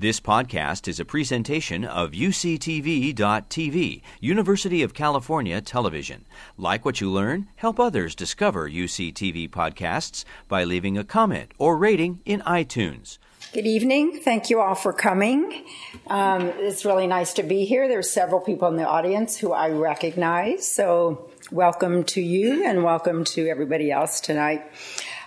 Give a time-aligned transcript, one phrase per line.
[0.00, 6.24] This podcast is a presentation of UCTV.tv, University of California Television.
[6.56, 12.20] Like what you learn, help others discover UCTV podcasts by leaving a comment or rating
[12.24, 13.18] in iTunes.
[13.52, 14.20] Good evening.
[14.22, 15.64] Thank you all for coming.
[16.06, 17.88] Um, it's really nice to be here.
[17.88, 23.24] There's several people in the audience who I recognize, so welcome to you and welcome
[23.24, 24.64] to everybody else tonight.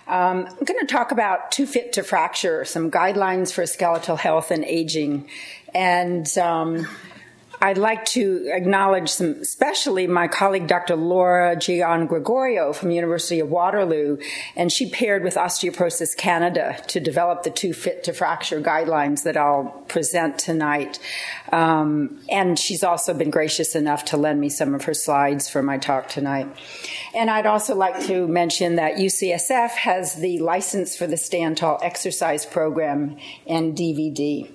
[0.06, 4.50] Um, I'm going to talk about Too Fit to Fracture, some guidelines for skeletal health
[4.50, 5.28] and aging.
[5.74, 6.86] And um,
[7.62, 10.96] I'd like to acknowledge some, especially my colleague Dr.
[10.96, 14.18] Laura Giangregorio from University of Waterloo,
[14.56, 19.36] and she paired with Osteoporosis Canada to develop the Too Fit to Fracture guidelines that
[19.36, 20.98] I'll present tonight.
[21.52, 25.62] Um, and she's also been gracious enough to lend me some of her slides for
[25.62, 26.48] my talk tonight.
[27.14, 31.78] And I'd also like to mention that UCSF has the license for the Stand Tall
[31.80, 34.50] exercise program and DVD.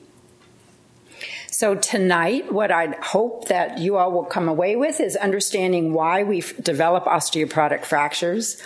[1.59, 6.21] So tonight, what I hope that you all will come away with is understanding why
[6.21, 8.61] we develop osteoporotic fractures.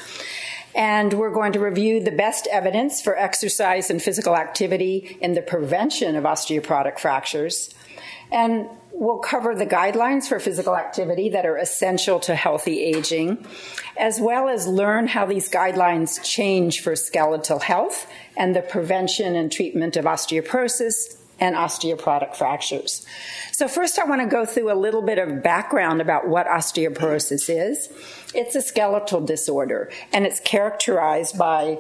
[0.75, 5.41] And we're going to review the best evidence for exercise and physical activity in the
[5.41, 7.73] prevention of osteoporotic fractures.
[8.29, 13.47] And we'll cover the guidelines for physical activity that are essential to healthy aging,
[13.95, 19.49] as well as learn how these guidelines change for skeletal health and the prevention and
[19.49, 23.05] treatment of osteoporosis, and osteoporotic fractures.
[23.51, 27.49] So, first, I want to go through a little bit of background about what osteoporosis
[27.49, 27.89] is.
[28.33, 31.79] It's a skeletal disorder, and it's characterized by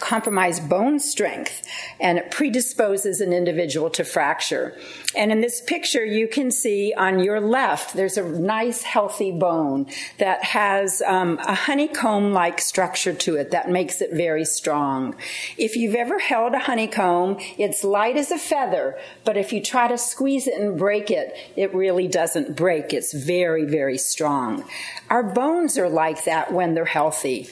[0.00, 1.66] compromised bone strength
[1.98, 4.76] and it predisposes an individual to fracture.
[5.16, 9.86] And in this picture, you can see on your left, there's a nice healthy bone
[10.18, 15.14] that has um, a honeycomb like structure to it that makes it very strong.
[15.56, 19.88] If you've ever held a honeycomb, it's light as a feather, but if you try
[19.88, 22.92] to squeeze it and break it, it really doesn't break.
[22.92, 24.64] It's very, very strong.
[25.10, 27.48] Our bones are like that when they're healthy.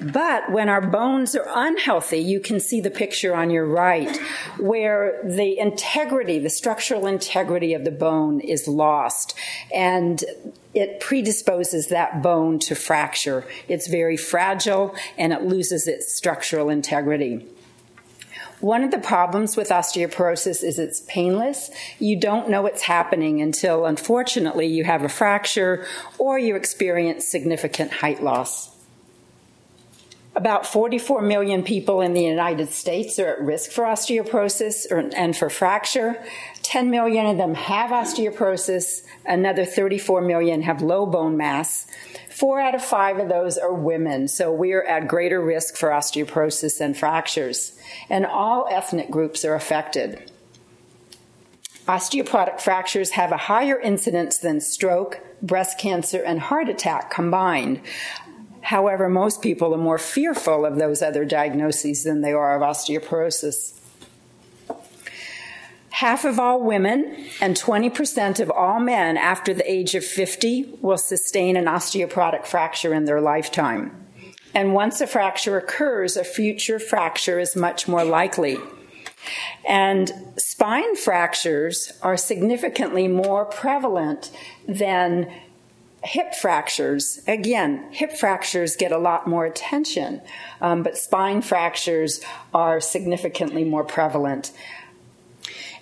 [0.00, 4.16] But when our bones are unhealthy, you can see the picture on your right
[4.58, 9.34] where the integrity, the structural integrity of the bone is lost.
[9.74, 10.22] And
[10.74, 13.44] it predisposes that bone to fracture.
[13.68, 17.46] It's very fragile and it loses its structural integrity.
[18.60, 21.70] One of the problems with osteoporosis is it's painless.
[21.98, 25.84] You don't know it's happening until, unfortunately, you have a fracture
[26.16, 28.71] or you experience significant height loss.
[30.34, 35.36] About 44 million people in the United States are at risk for osteoporosis or, and
[35.36, 36.24] for fracture.
[36.62, 39.02] 10 million of them have osteoporosis.
[39.26, 41.86] Another 34 million have low bone mass.
[42.30, 45.90] Four out of five of those are women, so we are at greater risk for
[45.90, 47.78] osteoporosis and fractures.
[48.08, 50.30] And all ethnic groups are affected.
[51.86, 57.80] Osteoporotic fractures have a higher incidence than stroke, breast cancer, and heart attack combined.
[58.62, 63.78] However, most people are more fearful of those other diagnoses than they are of osteoporosis.
[65.90, 70.96] Half of all women and 20% of all men after the age of 50 will
[70.96, 73.94] sustain an osteoporotic fracture in their lifetime.
[74.54, 78.58] And once a fracture occurs, a future fracture is much more likely.
[79.68, 84.30] And spine fractures are significantly more prevalent
[84.66, 85.32] than
[86.04, 87.22] hip fractures.
[87.26, 90.20] Again, hip fractures get a lot more attention,
[90.60, 92.20] um, but spine fractures
[92.52, 94.52] are significantly more prevalent.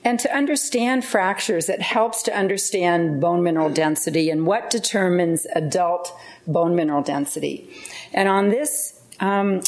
[0.02, 6.16] And to understand fractures, it helps to understand bone mineral density and what determines adult
[6.46, 7.70] bone mineral density.
[8.14, 9.60] And on this um,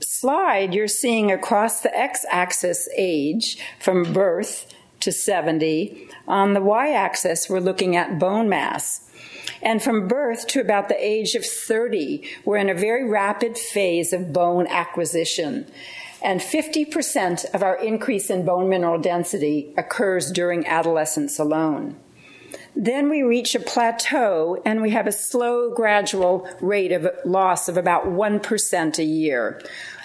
[0.00, 6.08] slide, you're seeing across the x axis age from birth to 70.
[6.26, 9.09] On the y axis, we're looking at bone mass.
[9.62, 14.12] And from birth to about the age of 30, we're in a very rapid phase
[14.12, 15.66] of bone acquisition
[16.22, 21.96] and 50% of our increase in bone mineral density occurs during adolescence alone.
[22.76, 27.76] Then we reach a plateau and we have a slow, gradual rate of loss of
[27.76, 29.60] about 1% a year.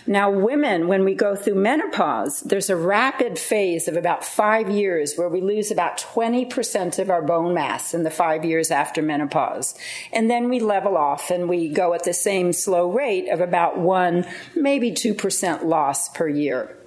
[0.07, 5.15] Now, women, when we go through menopause, there's a rapid phase of about five years
[5.15, 9.73] where we lose about 20% of our bone mass in the five years after menopause.
[10.13, 13.79] And then we level off and we go at the same slow rate of about
[13.79, 16.77] one, maybe 2% loss per year.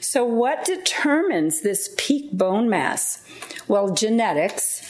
[0.00, 3.22] So, what determines this peak bone mass?
[3.68, 4.80] Well, genetics,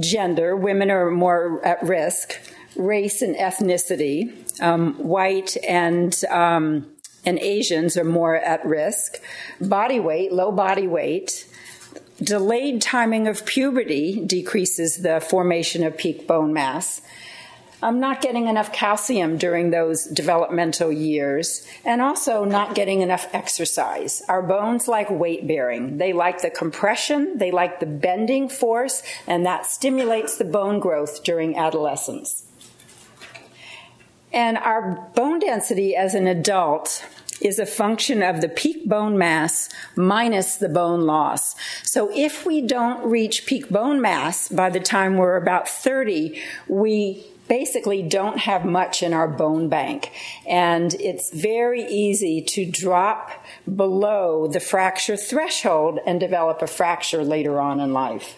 [0.00, 2.34] gender, women are more at risk,
[2.74, 6.86] race and ethnicity, um, white and um,
[7.24, 9.20] and Asians are more at risk.
[9.60, 11.46] Body weight, low body weight,
[12.22, 17.00] delayed timing of puberty decreases the formation of peak bone mass.
[17.80, 24.20] I'm not getting enough calcium during those developmental years, and also not getting enough exercise.
[24.28, 25.98] Our bones like weight bearing.
[25.98, 31.22] They like the compression, they like the bending force, and that stimulates the bone growth
[31.22, 32.42] during adolescence.
[34.32, 37.04] And our bone density as an adult
[37.40, 41.54] is a function of the peak bone mass minus the bone loss.
[41.82, 47.24] So if we don't reach peak bone mass by the time we're about 30, we
[47.46, 50.12] basically don't have much in our bone bank.
[50.46, 53.30] And it's very easy to drop
[53.74, 58.36] below the fracture threshold and develop a fracture later on in life.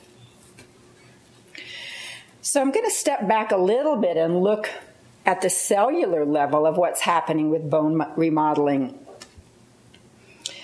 [2.43, 4.71] So I'm going to step back a little bit and look
[5.27, 8.99] at the cellular level of what's happening with bone remodeling.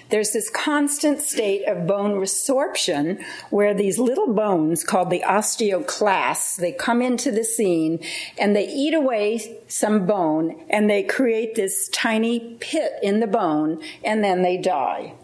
[0.09, 6.71] There's this constant state of bone resorption where these little bones called the osteoclasts, they
[6.71, 7.99] come into the scene
[8.39, 13.83] and they eat away some bone and they create this tiny pit in the bone
[14.05, 15.15] and then they die.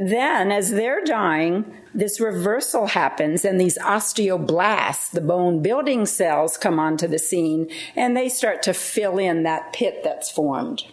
[0.00, 6.78] Then, as they're dying, this reversal happens and these osteoblasts, the bone building cells, come
[6.78, 10.84] onto the scene and they start to fill in that pit that's formed.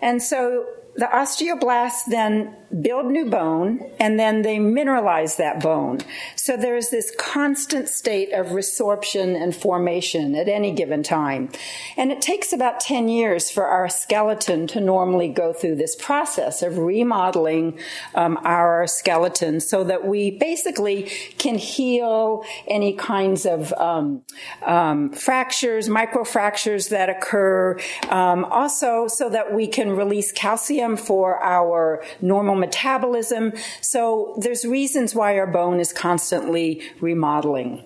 [0.00, 0.66] And so
[0.96, 6.00] the osteoblasts then build new bone and then they mineralize that bone.
[6.34, 11.50] So there's this constant state of resorption and formation at any given time.
[11.96, 16.62] And it takes about 10 years for our skeleton to normally go through this process
[16.62, 17.78] of remodeling
[18.14, 21.04] um, our skeleton so that we basically
[21.38, 24.22] can heal any kinds of um,
[24.62, 27.78] um, fractures, microfractures that occur.
[28.08, 33.52] Um, also, so that we can release calcium for our normal metabolism.
[33.80, 37.84] So there's reasons why our bone is constantly remodeling.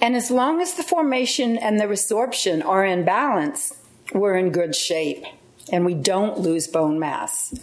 [0.00, 3.72] And as long as the formation and the resorption are in balance,
[4.12, 5.24] we're in good shape
[5.72, 7.54] and we don't lose bone mass.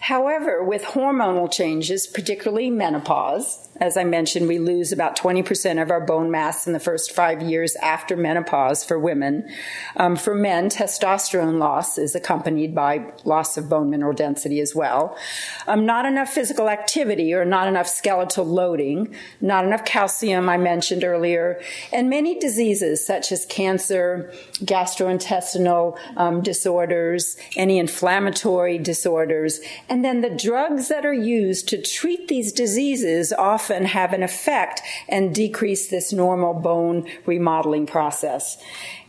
[0.00, 6.00] However, with hormonal changes, particularly menopause, as I mentioned, we lose about 20% of our
[6.00, 9.48] bone mass in the first five years after menopause for women.
[9.96, 15.16] Um, for men, testosterone loss is accompanied by loss of bone mineral density as well.
[15.68, 21.04] Um, not enough physical activity or not enough skeletal loading, not enough calcium, I mentioned
[21.04, 21.60] earlier,
[21.92, 30.30] and many diseases such as cancer, gastrointestinal um, disorders, any inflammatory disorders, and then the
[30.30, 35.88] drugs that are used to treat these diseases often often have an effect and decrease
[35.88, 38.56] this normal bone remodeling process.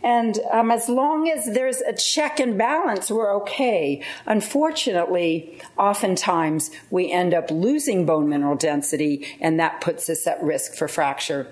[0.04, 4.04] And um, as long as there's a check and balance, we're okay.
[4.26, 10.74] Unfortunately, oftentimes we end up losing bone mineral density, and that puts us at risk
[10.74, 11.48] for fracture.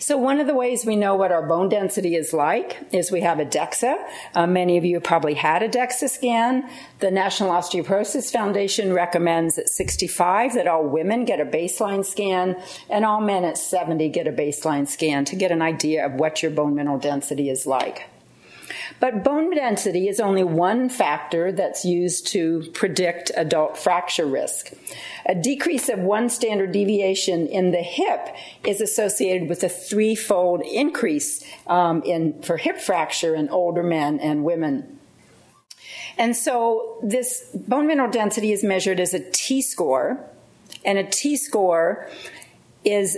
[0.00, 3.22] So one of the ways we know what our bone density is like is we
[3.22, 3.96] have a DEXA.
[4.32, 6.70] Uh, many of you probably had a DEXA scan.
[7.00, 12.56] The National Osteoporosis Foundation recommends at 65 that all women get a baseline scan
[12.88, 16.42] and all men at 70 get a baseline scan to get an idea of what
[16.42, 18.08] your bone mineral density is like.
[19.00, 24.72] But bone density is only one factor that's used to predict adult fracture risk.
[25.26, 31.44] A decrease of one standard deviation in the hip is associated with a threefold increase
[31.66, 34.98] um, in, for hip fracture in older men and women.
[36.16, 40.18] And so this bone mineral density is measured as a T score,
[40.84, 42.08] and a T score
[42.84, 43.16] is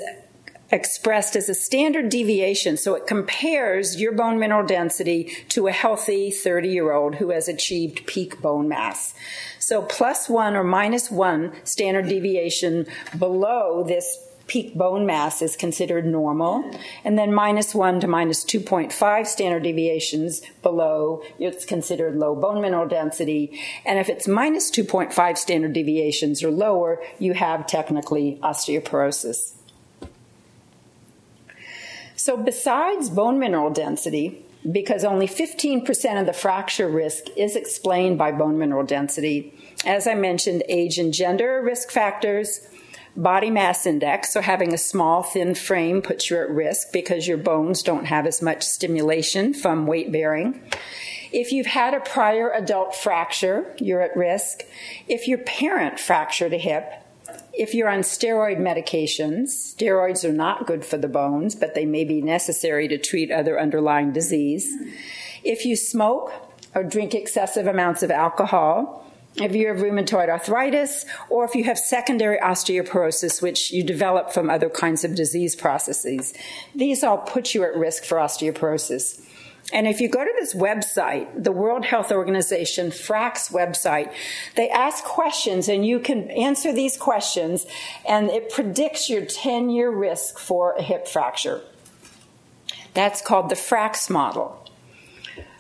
[0.71, 2.77] expressed as a standard deviation.
[2.77, 7.49] So it compares your bone mineral density to a healthy 30 year old who has
[7.49, 9.15] achieved peak bone mass.
[9.59, 12.87] So plus one or minus one standard deviation
[13.19, 16.69] below this peak bone mass is considered normal.
[17.05, 22.89] And then minus one to minus 2.5 standard deviations below, it's considered low bone mineral
[22.89, 23.61] density.
[23.87, 29.53] And if it's minus 2.5 standard deviations or lower, you have technically osteoporosis.
[32.21, 38.31] So, besides bone mineral density, because only 15% of the fracture risk is explained by
[38.31, 39.55] bone mineral density,
[39.87, 42.61] as I mentioned, age and gender are risk factors.
[43.17, 47.39] Body mass index, so having a small, thin frame puts you at risk because your
[47.39, 50.61] bones don't have as much stimulation from weight bearing.
[51.33, 54.65] If you've had a prior adult fracture, you're at risk.
[55.09, 56.85] If your parent fractured a hip,
[57.53, 62.05] if you're on steroid medications, steroids are not good for the bones, but they may
[62.05, 64.73] be necessary to treat other underlying disease.
[65.43, 66.33] If you smoke
[66.75, 69.01] or drink excessive amounts of alcohol,
[69.37, 74.51] if you have rheumatoid arthritis, or if you have secondary osteoporosis, which you develop from
[74.51, 76.35] other kinds of disease processes.
[76.75, 79.21] These all put you at risk for osteoporosis.
[79.73, 84.13] And if you go to this website, the World Health Organization, FRAX website,
[84.57, 87.67] they ask questions and you can answer these questions
[88.07, 91.61] and it predicts your 10 year risk for a hip fracture.
[92.95, 94.69] That's called the FRAX model.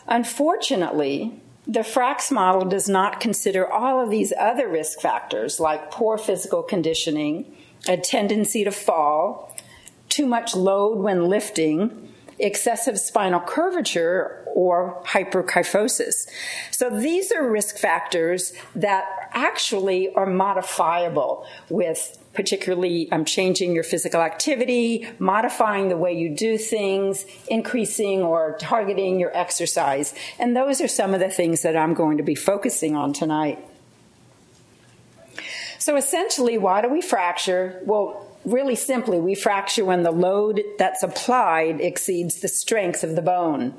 [0.09, 6.19] Unfortunately, the FRAX model does not consider all of these other risk factors like poor
[6.19, 7.55] physical conditioning,
[7.87, 9.57] a tendency to fall,
[10.09, 12.10] too much load when lifting,
[12.42, 16.26] excessive spinal curvature or hyperkyphosis.
[16.70, 24.20] So these are risk factors that actually are modifiable with particularly um, changing your physical
[24.20, 30.14] activity, modifying the way you do things, increasing or targeting your exercise.
[30.38, 33.59] And those are some of the things that I'm going to be focusing on tonight.
[35.78, 37.80] So essentially, why do we fracture?
[37.85, 43.23] Well, really simply, we fracture when the load that's applied exceeds the strength of the
[43.23, 43.75] bone.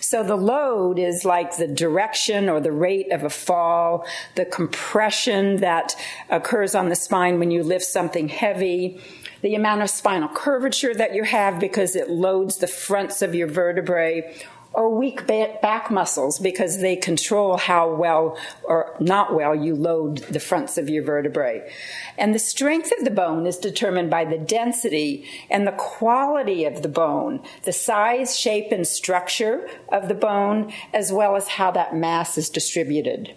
[0.00, 5.58] So the load is like the direction or the rate of a fall, the compression
[5.58, 5.94] that
[6.28, 9.00] occurs on the spine when you lift something heavy,
[9.42, 13.48] the amount of spinal curvature that you have because it loads the fronts of your
[13.48, 14.34] vertebrae,
[14.72, 20.38] or weak back muscles because they control how well or not well you load the
[20.38, 21.68] fronts of your vertebrae.
[22.16, 26.82] And the strength of the bone is determined by the density and the quality of
[26.82, 31.96] the bone, the size, shape, and structure of the bone, as well as how that
[31.96, 33.34] mass is distributed.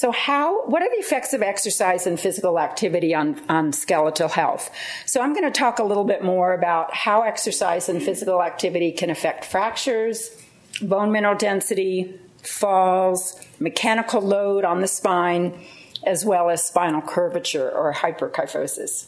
[0.00, 4.70] So, how, what are the effects of exercise and physical activity on, on skeletal health?
[5.04, 8.92] So, I'm going to talk a little bit more about how exercise and physical activity
[8.92, 10.30] can affect fractures,
[10.80, 15.60] bone mineral density, falls, mechanical load on the spine,
[16.06, 19.06] as well as spinal curvature or hyperkyphosis.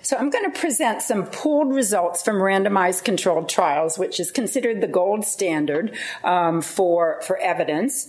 [0.00, 4.82] So I'm going to present some pooled results from randomized controlled trials, which is considered
[4.82, 8.08] the gold standard um, for, for evidence.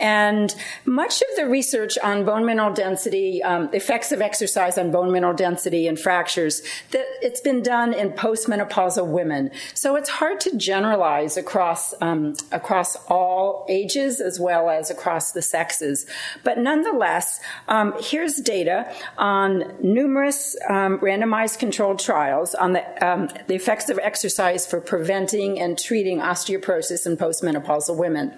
[0.00, 0.54] And
[0.86, 5.34] much of the research on bone mineral density, um, effects of exercise on bone mineral
[5.34, 9.50] density and fractures, that it's been done in postmenopausal women.
[9.74, 15.42] So it's hard to generalize across um, across all ages as well as across the
[15.42, 16.06] sexes.
[16.44, 23.54] But nonetheless, um, here's data on numerous um, randomized controlled trials on the, um, the
[23.54, 28.32] effects of exercise for preventing and treating osteoporosis in postmenopausal women.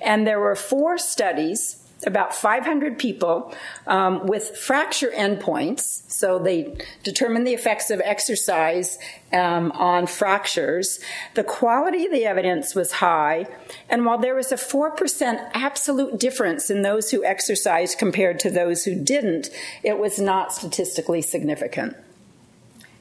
[0.00, 3.52] And there were four studies about 500 people
[3.86, 6.10] um, with fracture endpoints.
[6.10, 8.98] So they determined the effects of exercise
[9.32, 11.00] um, on fractures.
[11.34, 13.46] The quality of the evidence was high.
[13.88, 18.84] And while there was a 4% absolute difference in those who exercised compared to those
[18.84, 19.50] who didn't,
[19.82, 21.96] it was not statistically significant.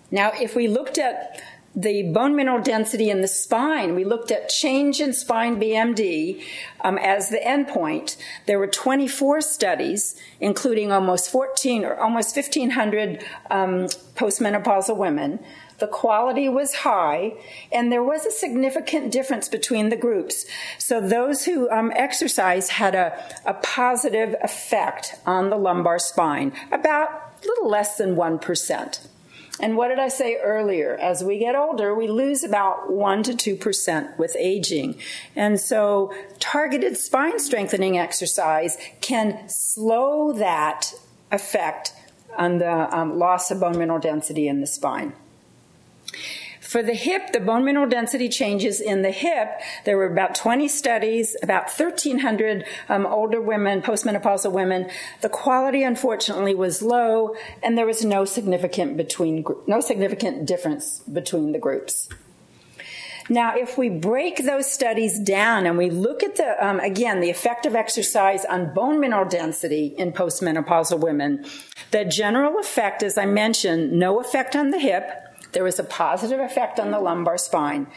[0.10, 1.42] Now, if we looked at
[1.78, 3.94] the bone mineral density in the spine.
[3.94, 6.42] We looked at change in spine BMD
[6.82, 8.18] um, as the endpoint.
[8.48, 15.40] There were 24 studies, including almost 14 or almost 1,500 um, postmenopausal women.
[15.78, 17.34] The quality was high,
[17.72, 20.48] and there was a significant difference between the groups.
[20.80, 23.14] So those who um, exercise had a,
[23.46, 27.10] a positive effect on the lumbar spine, about
[27.44, 29.07] a little less than 1%.
[29.60, 30.96] And what did I say earlier?
[30.96, 35.00] As we get older, we lose about 1 to 2% with aging.
[35.36, 40.94] And so targeted spine strengthening exercise can slow that
[41.32, 41.94] effect
[42.38, 45.14] on the um, loss of bone mineral density in the spine.
[46.68, 50.68] For the hip, the bone mineral density changes in the hip, there were about 20
[50.68, 54.90] studies, about 1,300 um, older women, postmenopausal women.
[55.22, 61.54] The quality, unfortunately, was low, and there was no significant between no significant difference between
[61.54, 62.10] the groups.
[63.30, 67.30] Now, if we break those studies down and we look at the, um, again, the
[67.30, 71.46] effect of exercise on bone mineral density in postmenopausal women,
[71.92, 76.40] the general effect, as I mentioned, no effect on the hip, there was a positive
[76.40, 77.88] effect on the lumbar spine.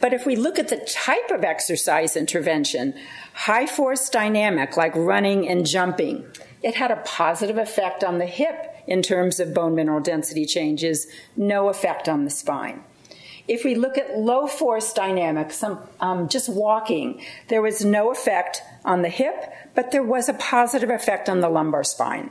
[0.00, 2.94] But if we look at the type of exercise intervention,
[3.34, 6.24] high force dynamic like running and jumping,
[6.62, 11.06] it had a positive effect on the hip in terms of bone mineral density changes,
[11.36, 12.82] no effect on the spine.
[13.48, 18.62] If we look at low force dynamics, some, um, just walking, there was no effect
[18.84, 22.30] on the hip, but there was a positive effect on the lumbar spine.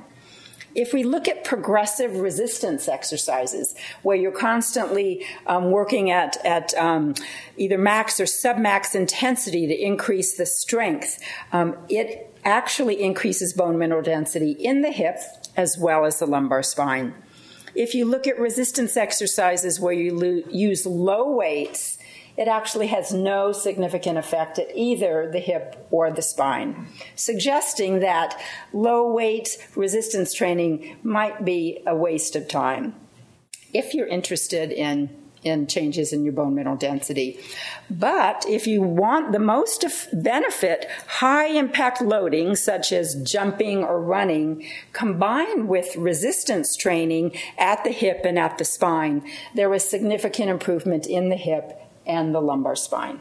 [0.76, 7.16] If we look at progressive resistance exercises, where you're constantly um, working at, at um,
[7.58, 11.20] either max or submax intensity to increase the strength,
[11.52, 15.18] um, it actually increases bone mineral density in the hip
[15.56, 17.14] as well as the lumbar spine.
[17.76, 21.98] If you look at resistance exercises where you lo- use low weights,
[22.38, 28.40] it actually has no significant effect at either the hip or the spine, suggesting that
[28.74, 32.96] low weight resistance training might be a waste of time
[33.74, 35.10] if you're interested in
[35.44, 37.40] in changes in your bone mineral density.
[37.90, 39.84] But if you want the most
[40.14, 47.90] benefit, high impact loading, such as jumping or running, combined with resistance training at the
[47.90, 49.24] hip and at the spine,
[49.56, 53.20] there was significant improvement in the hip and the lumbar spine.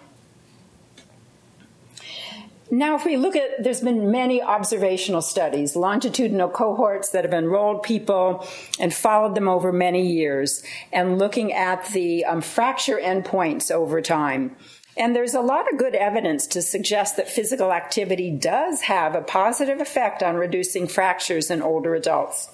[2.72, 7.82] Now, if we look at, there's been many observational studies, longitudinal cohorts that have enrolled
[7.82, 8.46] people
[8.78, 14.54] and followed them over many years, and looking at the um, fracture endpoints over time.
[14.96, 19.22] And there's a lot of good evidence to suggest that physical activity does have a
[19.22, 22.50] positive effect on reducing fractures in older adults.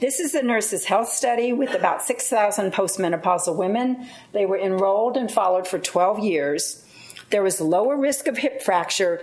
[0.00, 4.08] This is a nurse's health study with about 6,000 postmenopausal women.
[4.32, 6.84] They were enrolled and followed for 12 years.
[7.30, 9.22] There was lower risk of hip fracture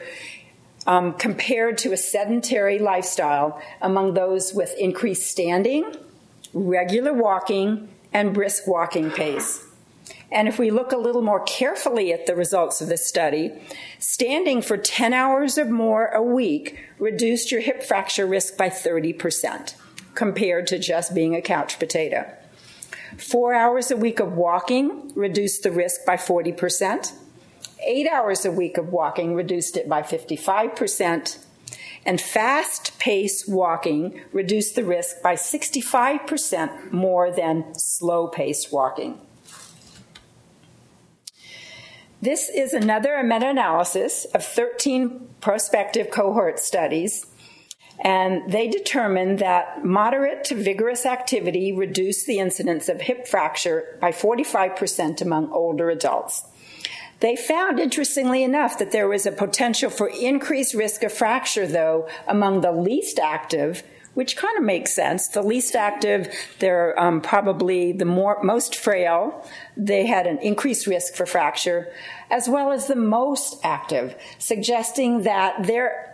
[0.88, 5.95] um, compared to a sedentary lifestyle among those with increased standing,
[6.53, 9.65] regular walking, and brisk walking pace.
[10.31, 13.51] And if we look a little more carefully at the results of this study,
[13.97, 19.13] standing for 10 hours or more a week reduced your hip fracture risk by 30
[19.13, 19.75] percent
[20.19, 22.29] compared to just being a couch potato.
[23.17, 27.13] Four hours a week of walking reduced the risk by 40%.
[27.81, 31.38] Eight hours a week of walking reduced it by 55%.
[32.05, 39.21] And fast pace walking reduced the risk by 65% more than slow paced walking.
[42.21, 47.28] This is another meta analysis of 13 prospective cohort studies
[48.01, 54.12] and they determined that moderate to vigorous activity reduced the incidence of hip fracture by
[54.12, 56.44] 45% among older adults.
[57.20, 62.07] They found, interestingly enough, that there was a potential for increased risk of fracture, though,
[62.27, 63.83] among the least active,
[64.14, 65.27] which kind of makes sense.
[65.27, 69.46] The least active, they're um, probably the more, most frail.
[69.75, 71.92] They had an increased risk for fracture,
[72.31, 76.08] as well as the most active, suggesting that there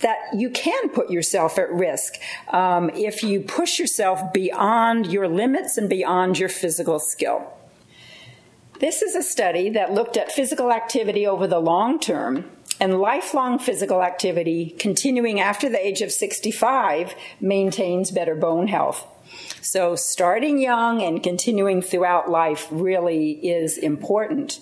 [0.00, 2.14] that you can put yourself at risk
[2.48, 7.52] um, if you push yourself beyond your limits and beyond your physical skill.
[8.80, 13.58] This is a study that looked at physical activity over the long term, and lifelong
[13.58, 19.06] physical activity continuing after the age of 65 maintains better bone health.
[19.60, 24.58] So, starting young and continuing throughout life really is important.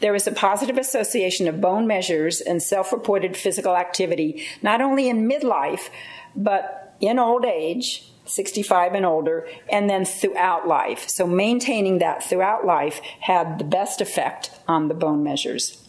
[0.00, 5.08] There is a positive association of bone measures and self reported physical activity, not only
[5.08, 5.90] in midlife,
[6.34, 11.08] but in old age, 65 and older, and then throughout life.
[11.08, 15.87] So maintaining that throughout life had the best effect on the bone measures.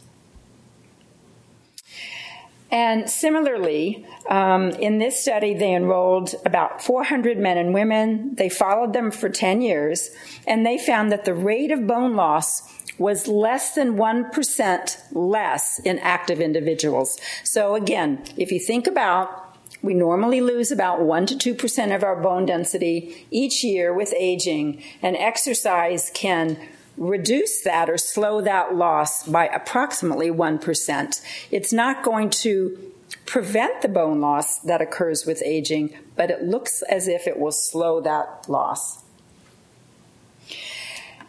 [2.71, 8.35] And similarly, um, in this study, they enrolled about 400 men and women.
[8.35, 10.11] They followed them for 10 years,
[10.45, 12.61] and they found that the rate of bone loss
[12.99, 17.17] was less than 1% less in active individuals.
[17.43, 19.45] So again, if you think about
[19.81, 24.83] we normally lose about 1 to 2% of our bone density each year with aging,
[25.01, 26.57] and exercise can
[26.99, 31.21] reduce that or slow that loss by approximately 1%.
[31.49, 32.93] It's not going to
[33.25, 37.53] prevent the bone loss that occurs with aging, but it looks as if it will
[37.53, 39.03] slow that loss.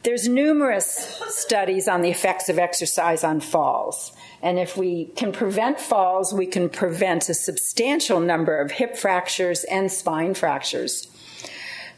[0.02, 4.12] There's numerous studies on the effects of exercise on falls.
[4.42, 9.64] And if we can prevent falls, we can prevent a substantial number of hip fractures
[9.64, 11.09] and spine fractures.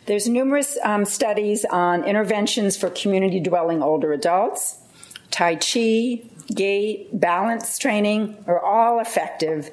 [0.06, 4.78] There's numerous um, studies on interventions for community dwelling older adults.
[5.30, 6.22] Tai Chi,
[6.54, 9.70] gait, balance training are all effective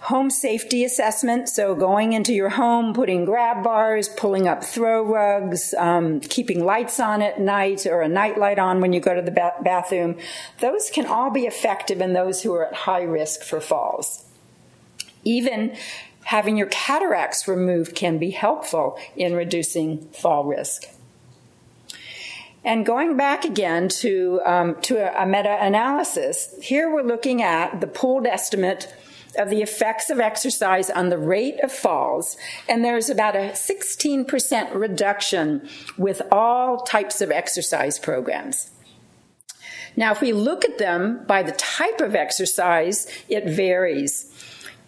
[0.00, 1.48] home safety assessment.
[1.48, 7.00] So going into your home, putting grab bars, pulling up throw rugs, um, keeping lights
[7.00, 10.16] on at night or a night light on when you go to the ba- bathroom.
[10.60, 14.24] Those can all be effective in those who are at high risk for falls.
[15.24, 15.76] Even
[16.28, 20.84] having your cataracts removed can be helpful in reducing fall risk.
[22.62, 27.80] And going back again to, um, to a, a meta analysis, here we're looking at
[27.80, 28.94] the pooled estimate
[29.38, 32.36] of the effects of exercise on the rate of falls,
[32.68, 38.70] and there's about a 16% reduction with all types of exercise programs.
[39.96, 44.30] Now, if we look at them by the type of exercise, it varies.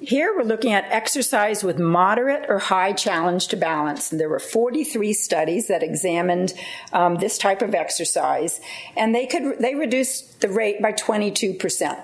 [0.00, 4.10] Here we're looking at exercise with moderate or high challenge to balance.
[4.10, 6.54] And there were 43 studies that examined
[6.94, 8.60] um, this type of exercise,
[8.96, 11.98] and they could they reduced the rate by 22 percent.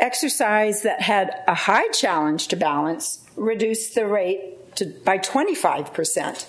[0.00, 6.48] Exercise that had a high challenge to balance reduced the rate to, by 25 percent.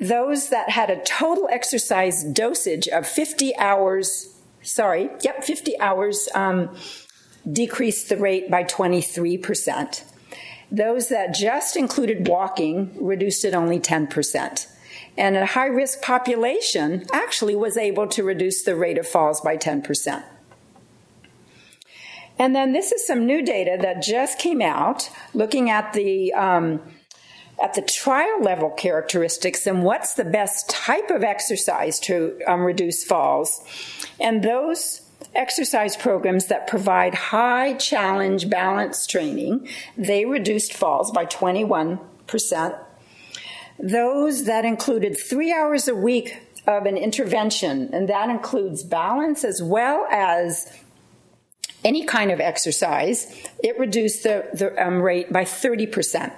[0.00, 6.28] Those that had a total exercise dosage of 50 hours, sorry, yep, 50 hours.
[6.32, 6.70] Um,
[7.50, 10.02] decreased the rate by 23%.
[10.70, 14.66] Those that just included walking reduced it only 10%.
[15.16, 19.56] And a high risk population actually was able to reduce the rate of falls by
[19.56, 20.22] 10%.
[22.38, 26.80] And then this is some new data that just came out looking at the um,
[27.62, 33.04] at the trial level characteristics and what's the best type of exercise to um, reduce
[33.04, 33.60] falls.
[34.18, 35.02] And those
[35.34, 41.98] exercise programs that provide high challenge balance training, they reduced falls by 21%.
[43.78, 49.62] Those that included three hours a week of an intervention, and that includes balance as
[49.62, 50.72] well as
[51.84, 56.32] any kind of exercise, it reduced the, the um, rate by 30%.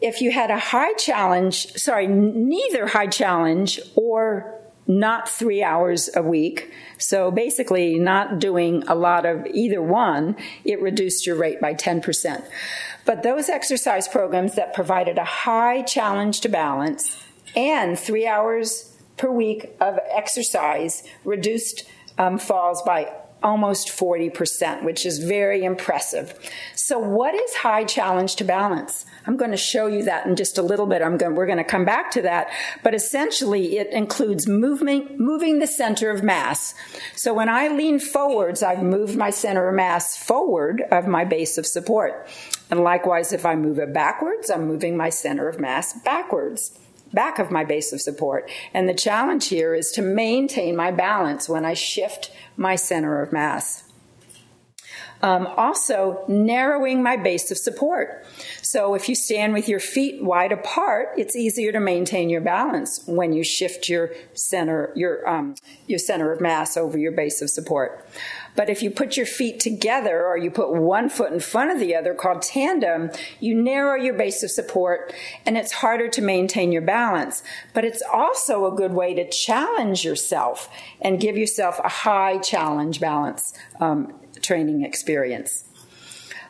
[0.00, 4.54] If you had a high challenge, sorry, neither high challenge or
[4.88, 6.72] not three hours a week.
[6.96, 12.44] So basically, not doing a lot of either one, it reduced your rate by 10%.
[13.04, 17.22] But those exercise programs that provided a high challenge to balance
[17.54, 21.84] and three hours per week of exercise reduced
[22.16, 26.34] um, falls by almost 40%, which is very impressive.
[26.74, 29.04] So, what is high challenge to balance?
[29.26, 31.02] I'm going to show you that in just a little bit.
[31.02, 32.48] I'm going, we're going to come back to that.
[32.82, 36.74] But essentially, it includes moving, moving the center of mass.
[37.14, 41.58] So, when I lean forwards, I've moved my center of mass forward of my base
[41.58, 42.26] of support.
[42.70, 46.78] And likewise, if I move it backwards, I'm moving my center of mass backwards
[47.12, 48.50] back of my base of support.
[48.74, 53.32] And the challenge here is to maintain my balance when I shift my center of
[53.32, 53.84] mass.
[55.20, 58.24] Um, also, narrowing my base of support.
[58.62, 63.02] So, if you stand with your feet wide apart, it's easier to maintain your balance
[63.06, 65.56] when you shift your center, your um,
[65.88, 68.06] your center of mass over your base of support.
[68.58, 71.78] But if you put your feet together or you put one foot in front of
[71.78, 75.14] the other, called tandem, you narrow your base of support
[75.46, 77.44] and it's harder to maintain your balance.
[77.72, 80.68] But it's also a good way to challenge yourself
[81.00, 85.62] and give yourself a high challenge balance um, training experience.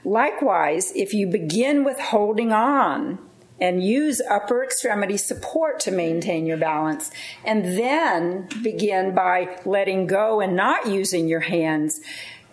[0.02, 3.18] Likewise, if you begin with holding on
[3.60, 7.10] and use upper extremity support to maintain your balance,
[7.44, 12.00] and then begin by letting go and not using your hands,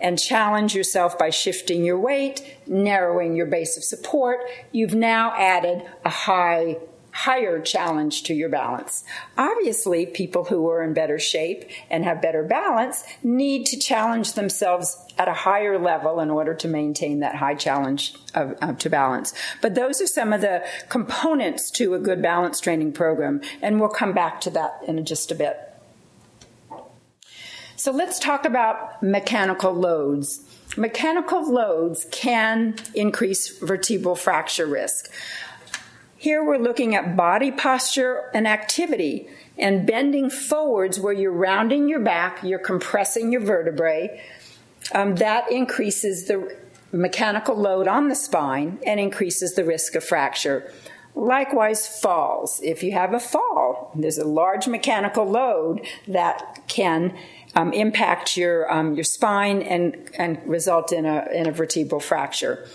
[0.00, 4.40] and challenge yourself by shifting your weight, narrowing your base of support,
[4.70, 6.76] you've now added a high
[7.16, 9.02] higher challenge to your balance.
[9.38, 14.98] Obviously, people who are in better shape and have better balance need to challenge themselves
[15.16, 19.32] at a higher level in order to maintain that high challenge of, of, to balance.
[19.62, 23.88] But those are some of the components to a good balance training program, and we'll
[23.88, 25.58] come back to that in just a bit.
[27.76, 30.42] So let's talk about mechanical loads.
[30.76, 35.10] Mechanical loads can increase vertebral fracture risk.
[36.18, 42.00] Here we're looking at body posture and activity and bending forwards where you're rounding your
[42.00, 44.22] back, you're compressing your vertebrae.
[44.94, 46.56] Um, that increases the
[46.90, 50.72] mechanical load on the spine and increases the risk of fracture.
[51.14, 52.60] Likewise, falls.
[52.62, 57.16] If you have a fall, there's a large mechanical load that can
[57.54, 62.66] um, impact your um, your spine and and result in a in a vertebral fracture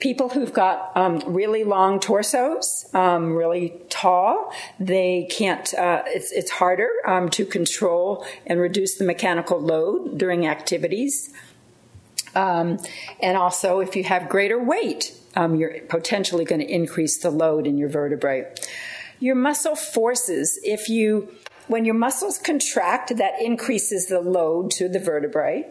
[0.00, 5.72] people who've got um, really long torsos, um, really tall, they can't.
[5.74, 11.32] Uh, it's it's harder um, to control and reduce the mechanical load during activities.
[12.34, 12.78] Um,
[13.20, 17.66] and also, if you have greater weight, um, you're potentially going to increase the load
[17.66, 18.46] in your vertebrae.
[19.20, 21.28] Your muscle forces, if you
[21.66, 25.66] when your muscles contract, that increases the load to the vertebrae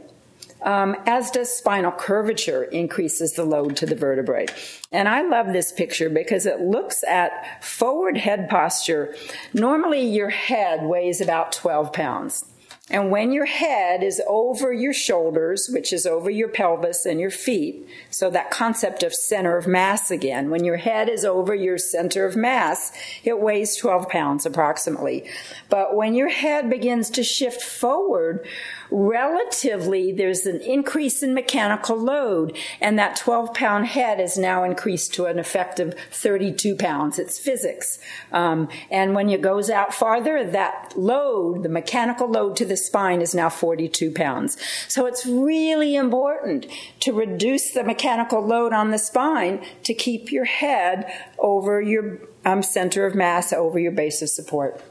[0.62, 4.48] um, as does spinal curvature increases the load to the vertebrae.
[4.92, 9.16] And I love this picture because it looks at forward head posture.
[9.54, 12.46] Normally, your head weighs about 12 pounds.
[12.90, 17.32] And when your head is over your shoulders, which is over your pelvis and your
[17.32, 21.78] feet, so that concept of center of mass again, when your head is over your
[21.78, 22.94] center of mass,
[23.26, 25.30] it weighs 12 pounds approximately.
[25.70, 28.48] But when your head begins to shift forward,
[28.90, 35.14] relatively there's an increase in mechanical load, and that 12 pound head is now increased
[35.16, 37.20] to an effective 32 pounds.
[37.20, 38.00] It's physics.
[38.32, 43.22] Um, and when it goes out farther, that load, the mechanical load to the spine,
[43.22, 44.58] is now 42 pounds.
[44.88, 46.68] So it's really important
[47.02, 52.64] to reduce the mechanical load on the spine to keep your head over your um,
[52.64, 54.82] center of mass, over your base of support.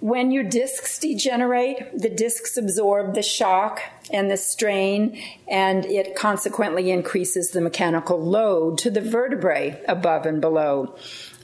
[0.00, 6.92] When your discs degenerate, the discs absorb the shock and the strain, and it consequently
[6.92, 10.94] increases the mechanical load to the vertebrae above and below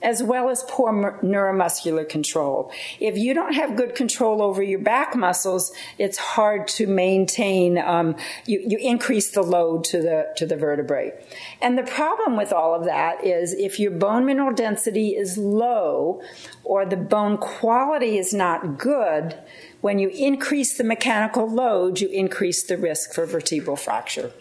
[0.04, 2.70] as well as poor neuromuscular control.
[3.00, 7.78] If you don't have good control over your back muscles, it's hard to maintain.
[7.78, 8.14] Um,
[8.46, 11.12] you, you increase the load to the to the vertebrae,
[11.60, 16.22] and the problem with all of that is if your bone mineral density is low
[16.62, 19.36] or the bone quality is not good.
[19.80, 24.32] When you increase the mechanical load, you increase the risk for vertebral fracture.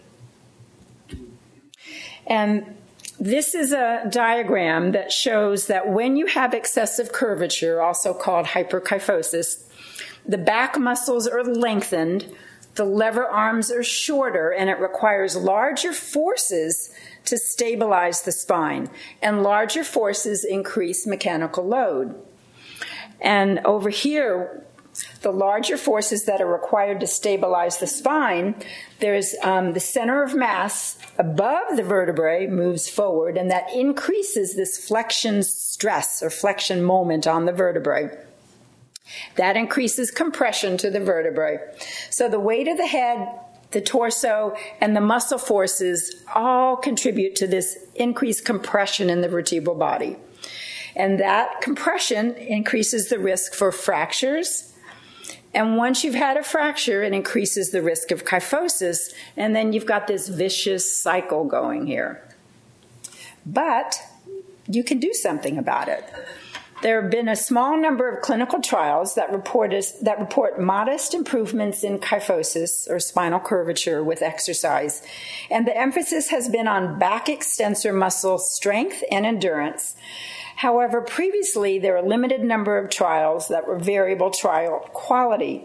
[2.26, 2.76] And
[3.18, 9.62] this is a diagram that shows that when you have excessive curvature, also called hyperkyphosis,
[10.26, 12.26] the back muscles are lengthened,
[12.74, 16.92] the lever arms are shorter, and it requires larger forces
[17.26, 18.90] to stabilize the spine.
[19.22, 22.20] And larger forces increase mechanical load.
[23.20, 24.64] And over here,
[25.24, 28.54] the larger forces that are required to stabilize the spine,
[29.00, 34.86] there's um, the center of mass above the vertebrae moves forward, and that increases this
[34.86, 38.08] flexion stress or flexion moment on the vertebrae.
[39.36, 41.58] That increases compression to the vertebrae.
[42.10, 43.28] So the weight of the head,
[43.72, 49.76] the torso, and the muscle forces all contribute to this increased compression in the vertebral
[49.76, 50.16] body.
[50.96, 54.73] And that compression increases the risk for fractures,
[55.54, 59.86] and once you've had a fracture, it increases the risk of kyphosis, and then you've
[59.86, 62.22] got this vicious cycle going here.
[63.46, 63.96] But
[64.66, 66.04] you can do something about it.
[66.82, 71.82] There have been a small number of clinical trials that report, that report modest improvements
[71.82, 75.02] in kyphosis or spinal curvature with exercise.
[75.50, 79.96] And the emphasis has been on back extensor muscle strength and endurance.
[80.56, 85.64] However, previously there were a limited number of trials that were variable trial quality.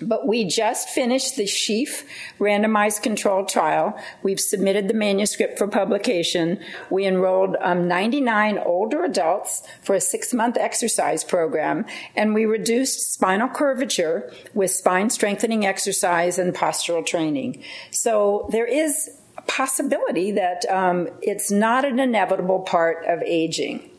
[0.00, 2.04] But we just finished the SHEAF
[2.38, 3.98] randomized controlled trial.
[4.22, 6.60] We've submitted the manuscript for publication.
[6.88, 13.12] We enrolled um, 99 older adults for a six month exercise program, and we reduced
[13.12, 17.62] spinal curvature with spine strengthening exercise and postural training.
[17.90, 23.90] So there is a possibility that um, it's not an inevitable part of aging.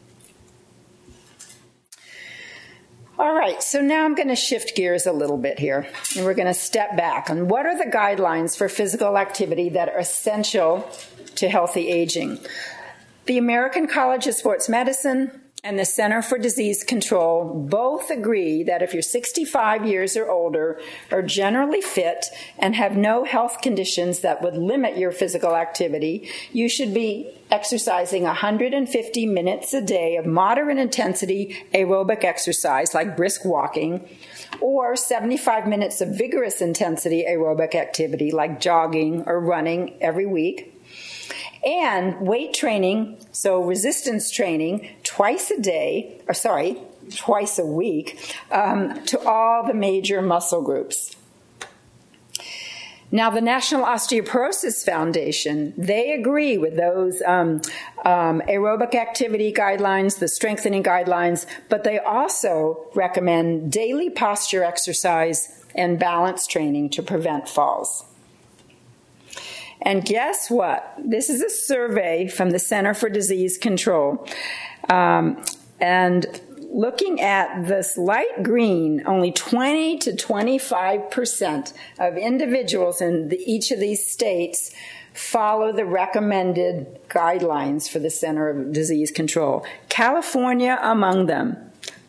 [3.20, 6.34] All right, so now I'm going to shift gears a little bit here, and we're
[6.34, 10.90] going to step back on what are the guidelines for physical activity that are essential
[11.36, 12.40] to healthy aging.
[13.26, 18.82] The American College of Sports Medicine, and the Center for Disease Control both agree that
[18.82, 20.80] if you're 65 years or older,
[21.12, 26.70] are generally fit, and have no health conditions that would limit your physical activity, you
[26.70, 34.08] should be exercising 150 minutes a day of moderate intensity aerobic exercise like brisk walking,
[34.62, 40.74] or 75 minutes of vigorous intensity aerobic activity like jogging or running every week
[41.66, 46.78] and weight training, so resistance training, twice a day, or sorry,
[47.16, 51.16] twice a week, um, to all the major muscle groups.
[53.12, 57.60] Now, the National Osteoporosis Foundation, they agree with those um,
[58.06, 65.98] um, aerobic activity guidelines, the strengthening guidelines, but they also recommend daily posture exercise and
[65.98, 68.06] balance training to prevent falls.
[69.82, 70.94] And guess what?
[71.04, 74.28] This is a survey from the Center for Disease Control.
[74.90, 75.44] Um,
[75.80, 76.26] and
[76.70, 83.80] looking at this light green, only 20 to 25% of individuals in the, each of
[83.80, 84.72] these states
[85.14, 89.66] follow the recommended guidelines for the Center of Disease Control.
[89.90, 91.58] California among them.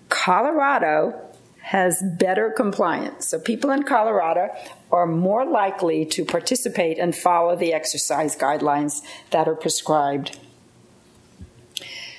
[0.09, 1.30] Colorado
[1.71, 3.29] has better compliance.
[3.29, 4.49] So people in Colorado
[4.91, 10.37] are more likely to participate and follow the exercise guidelines that are prescribed.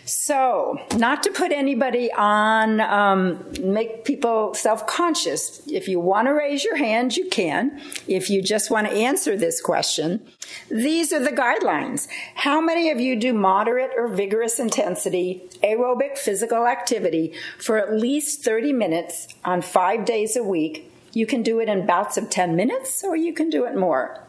[0.06, 5.62] So, not to put anybody on, um, make people self conscious.
[5.68, 7.80] If you want to raise your hand, you can.
[8.08, 10.26] If you just want to answer this question,
[10.70, 12.08] these are the guidelines.
[12.36, 18.44] How many of you do moderate or vigorous intensity aerobic physical activity for at least
[18.44, 20.92] 30 minutes on five days a week?
[21.14, 24.24] You can do it in bouts of 10 minutes or you can do it more.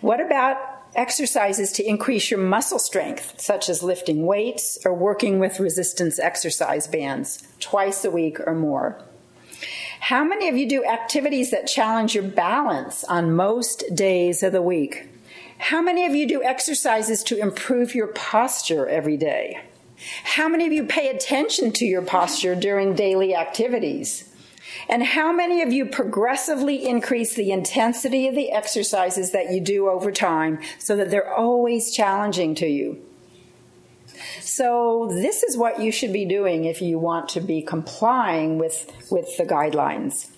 [0.00, 5.60] What about exercises to increase your muscle strength, such as lifting weights or working with
[5.60, 9.00] resistance exercise bands twice a week or more.
[10.00, 14.62] How many of you do activities that challenge your balance on most days of the
[14.62, 15.08] week?
[15.58, 19.60] How many of you do exercises to improve your posture every day?
[20.22, 24.27] How many of you pay attention to your posture during daily activities?
[24.88, 29.88] And how many of you progressively increase the intensity of the exercises that you do
[29.88, 33.02] over time so that they're always challenging to you?
[34.40, 38.90] So, this is what you should be doing if you want to be complying with,
[39.10, 40.28] with the guidelines.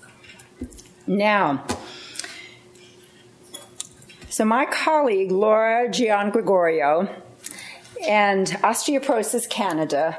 [1.07, 1.65] Now,
[4.29, 7.11] so my colleague Laura Giangregorio
[8.07, 10.19] and Osteoporosis Canada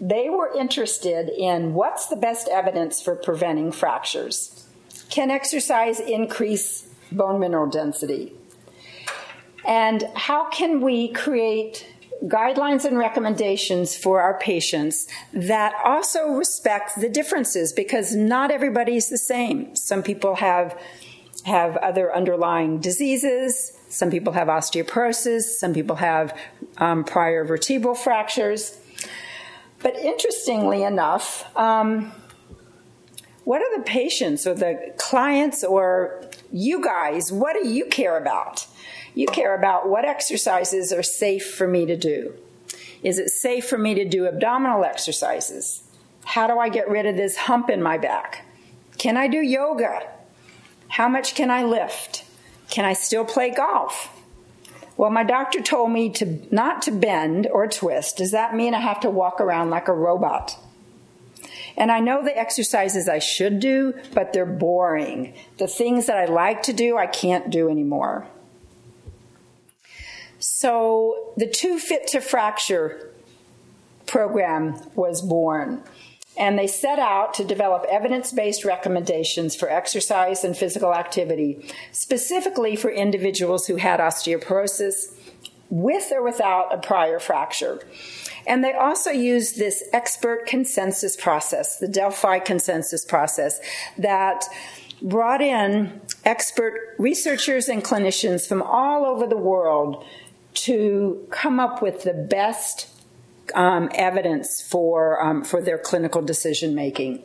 [0.00, 4.66] they were interested in what's the best evidence for preventing fractures.
[5.10, 8.32] Can exercise increase bone mineral density?
[9.66, 11.86] And how can we create
[12.24, 19.18] guidelines and recommendations for our patients that also respect the differences because not everybody's the
[19.18, 19.74] same.
[19.76, 20.80] Some people have
[21.44, 23.72] have other underlying diseases.
[23.88, 25.42] Some people have osteoporosis.
[25.42, 26.36] Some people have
[26.78, 28.77] um, prior vertebral fractures.
[29.82, 32.12] But interestingly enough, um,
[33.44, 38.66] what are the patients or the clients or you guys, what do you care about?
[39.14, 42.34] You care about what exercises are safe for me to do.
[43.02, 45.82] Is it safe for me to do abdominal exercises?
[46.24, 48.44] How do I get rid of this hump in my back?
[48.98, 50.06] Can I do yoga?
[50.88, 52.24] How much can I lift?
[52.68, 54.14] Can I still play golf?
[54.98, 58.16] Well, my doctor told me to not to bend or twist.
[58.16, 60.58] Does that mean I have to walk around like a robot?
[61.76, 65.34] And I know the exercises I should do, but they're boring.
[65.58, 68.26] The things that I like to do, I can't do anymore.
[70.40, 73.08] So the Too Fit to Fracture
[74.06, 75.84] program was born
[76.38, 82.76] and they set out to develop evidence based recommendations for exercise and physical activity, specifically
[82.76, 85.14] for individuals who had osteoporosis
[85.68, 87.80] with or without a prior fracture.
[88.46, 93.60] And they also used this expert consensus process, the Delphi consensus process,
[93.98, 94.44] that
[95.02, 100.04] brought in expert researchers and clinicians from all over the world
[100.54, 102.88] to come up with the best
[103.54, 107.22] um, evidence for, um, for their clinical decision making.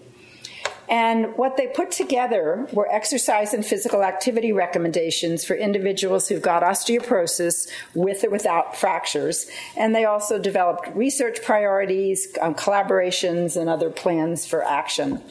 [0.90, 6.62] And what they put together were exercise and physical activity recommendations for individuals who've got
[6.62, 9.50] osteoporosis with or without fractures.
[9.78, 15.22] And they also developed research priorities, um, collaborations, and other plans for action.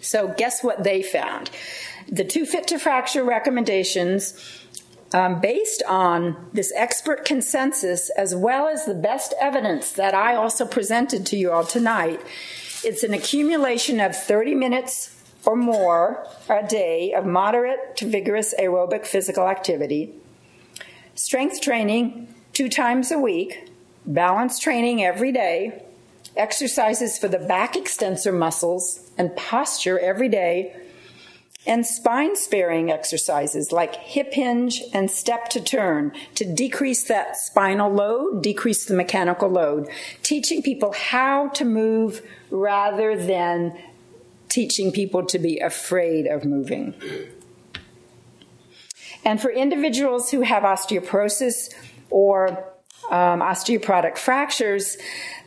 [0.00, 1.50] So, guess what they found?
[2.08, 4.34] The Too Fit to Fracture recommendations
[5.12, 10.66] um, based on this expert consensus as well as the best evidence that I also
[10.66, 12.20] presented to you all tonight.
[12.84, 15.12] It's an accumulation of 30 minutes
[15.44, 20.12] or more a day of moderate to vigorous aerobic physical activity,
[21.14, 23.70] strength training two times a week,
[24.04, 25.84] balance training every day,
[26.36, 30.74] exercises for the back extensor muscles, and posture every day
[31.66, 37.90] and spine sparing exercises like hip hinge and step to turn to decrease that spinal
[37.90, 39.88] load, decrease the mechanical load,
[40.22, 43.76] teaching people how to move rather than
[44.48, 46.94] teaching people to be afraid of moving.
[49.24, 51.74] And for individuals who have osteoporosis
[52.10, 52.72] or
[53.10, 54.96] um, osteoporotic fractures,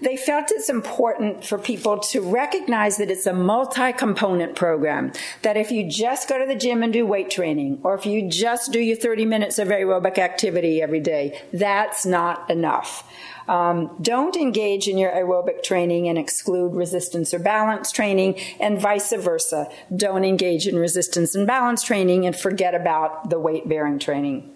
[0.02, 5.12] they felt it's important for people to recognize that it's a multi component program.
[5.42, 8.30] That if you just go to the gym and do weight training, or if you
[8.30, 13.04] just do your 30 minutes of aerobic activity every day, that's not enough.
[13.50, 19.12] Um, don't engage in your aerobic training and exclude resistance or balance training, and vice
[19.12, 19.68] versa.
[19.94, 24.56] Don't engage in resistance and balance training and forget about the weight bearing training.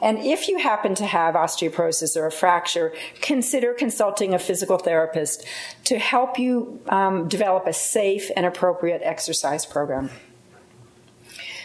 [0.00, 5.44] And if you happen to have osteoporosis or a fracture, consider consulting a physical therapist
[5.84, 10.10] to help you um, develop a safe and appropriate exercise program.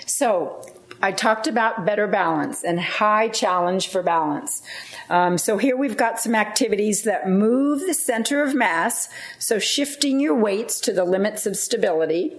[0.05, 0.61] So,
[1.01, 4.61] I talked about better balance and high challenge for balance.
[5.09, 10.19] Um, so here we've got some activities that move the center of mass, so shifting
[10.19, 12.33] your weights to the limits of stability.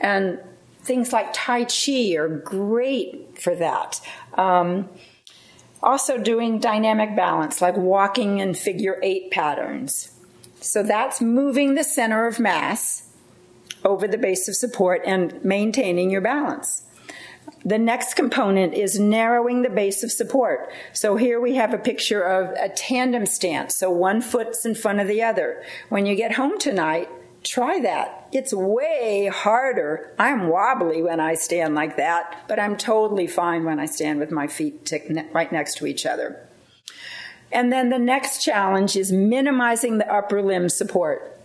[0.00, 0.38] And
[0.82, 4.00] things like Tai Chi are great for that.
[4.34, 4.88] Um,
[5.82, 10.12] also, doing dynamic balance, like walking in figure eight patterns.
[10.60, 13.08] So that's moving the center of mass
[13.84, 16.82] over the base of support and maintaining your balance.
[17.64, 20.72] The next component is narrowing the base of support.
[20.92, 23.76] So here we have a picture of a tandem stance.
[23.76, 25.62] So one foot's in front of the other.
[25.88, 27.08] When you get home tonight,
[27.42, 28.28] try that.
[28.32, 30.14] It's way harder.
[30.18, 34.30] I'm wobbly when I stand like that, but I'm totally fine when I stand with
[34.30, 34.92] my feet
[35.32, 36.46] right next to each other.
[37.52, 41.40] And then the next challenge is minimizing the upper limb support.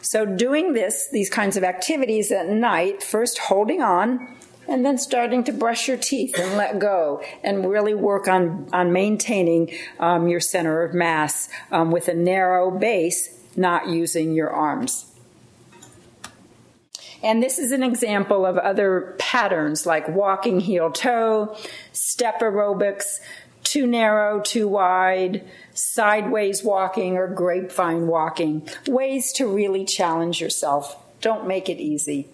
[0.00, 4.36] So doing this, these kinds of activities at night, first holding on,
[4.68, 8.92] and then starting to brush your teeth and let go and really work on, on
[8.92, 15.07] maintaining um, your center of mass um, with a narrow base, not using your arms.
[17.22, 21.56] And this is an example of other patterns like walking heel toe,
[21.92, 23.20] step aerobics,
[23.64, 25.44] too narrow, too wide,
[25.74, 28.68] sideways walking, or grapevine walking.
[28.86, 30.96] Ways to really challenge yourself.
[31.20, 32.28] Don't make it easy.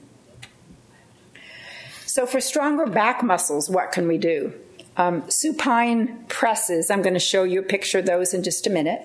[2.07, 4.53] So, for stronger back muscles, what can we do?
[4.97, 8.71] Um, supine presses, I'm going to show you a picture of those in just a
[8.71, 9.01] minute.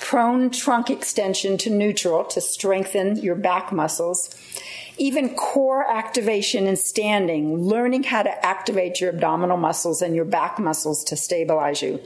[0.00, 4.34] Prone trunk extension to neutral to strengthen your back muscles.
[4.98, 10.58] Even core activation in standing, learning how to activate your abdominal muscles and your back
[10.58, 12.00] muscles to stabilize you.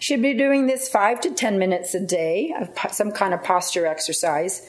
[0.00, 3.86] Should be doing this five to 10 minutes a day of some kind of posture
[3.86, 4.68] exercise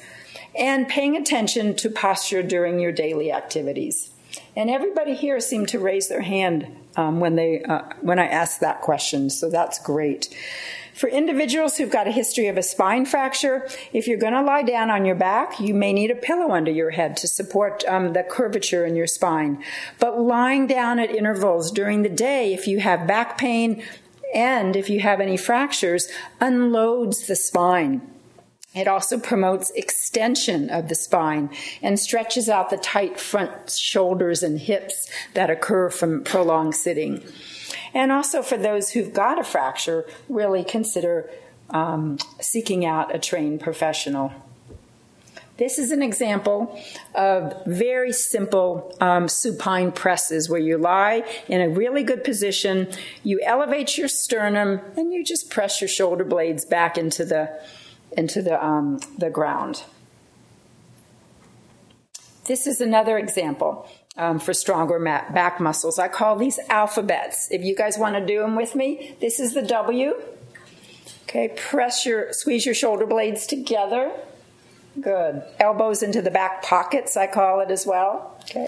[0.57, 4.11] and paying attention to posture during your daily activities.
[4.55, 8.61] And everybody here seemed to raise their hand um, when they uh, when I asked
[8.61, 10.33] that question, so that's great.
[10.95, 14.63] For individuals who've got a history of a spine fracture, if you're going to lie
[14.63, 18.13] down on your back, you may need a pillow under your head to support um,
[18.13, 19.61] the curvature in your spine.
[19.99, 23.83] But lying down at intervals during the day, if you have back pain
[24.33, 26.07] and if you have any fractures,
[26.39, 28.01] unloads the spine.
[28.73, 31.49] It also promotes extension of the spine
[31.81, 37.21] and stretches out the tight front shoulders and hips that occur from prolonged sitting.
[37.95, 41.29] And also for those who've got a fracture, really consider
[41.69, 44.33] um, seeking out a trained professional.
[45.57, 46.77] This is an example
[47.15, 52.89] of very simple um, supine presses where you lie in a really good position,
[53.23, 57.57] you elevate your sternum, and you just press your shoulder blades back into the
[58.17, 59.83] into the, um, the ground.
[62.45, 65.97] This is another example um, for stronger back muscles.
[65.97, 67.49] I call these alphabets.
[67.51, 70.13] If you guys want to do them with me, this is the W.
[71.23, 74.11] Okay, press your, squeeze your shoulder blades together.
[75.01, 75.43] Good.
[75.59, 78.37] Elbows into the back pockets, I call it as well.
[78.43, 78.67] Okay.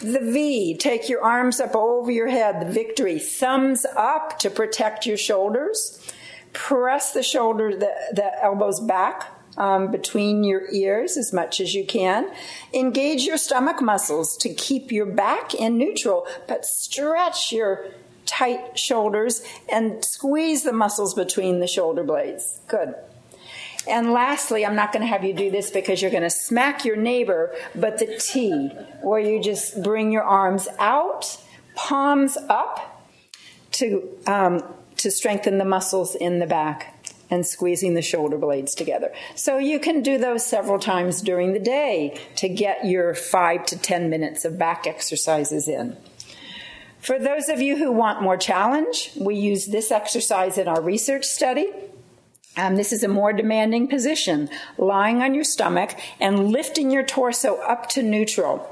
[0.00, 3.18] The V, take your arms up over your head, the victory.
[3.18, 6.12] Thumbs up to protect your shoulders.
[6.52, 11.84] Press the shoulder, the, the elbows back um, between your ears as much as you
[11.84, 12.30] can.
[12.72, 17.86] Engage your stomach muscles to keep your back in neutral, but stretch your
[18.26, 22.60] tight shoulders and squeeze the muscles between the shoulder blades.
[22.68, 22.94] Good.
[23.88, 26.84] And lastly, I'm not going to have you do this because you're going to smack
[26.84, 28.68] your neighbor, but the T,
[29.02, 31.36] where you just bring your arms out,
[31.74, 33.04] palms up
[33.72, 34.62] to um,
[34.98, 36.91] to strengthen the muscles in the back
[37.32, 39.10] and squeezing the shoulder blades together.
[39.34, 43.78] So you can do those several times during the day to get your five to
[43.78, 45.96] 10 minutes of back exercises in.
[47.00, 51.24] For those of you who want more challenge, we use this exercise in our research
[51.24, 51.68] study.
[52.58, 57.56] Um, this is a more demanding position, lying on your stomach and lifting your torso
[57.62, 58.68] up to neutral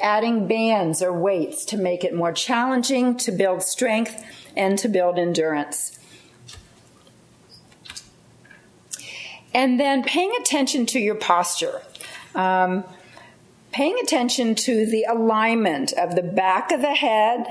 [0.00, 4.24] adding bands or weights to make it more challenging, to build strength,
[4.56, 5.98] and to build endurance.
[9.54, 11.80] And then paying attention to your posture.
[12.34, 12.84] Um,
[13.72, 17.46] paying attention to the alignment of the back of the head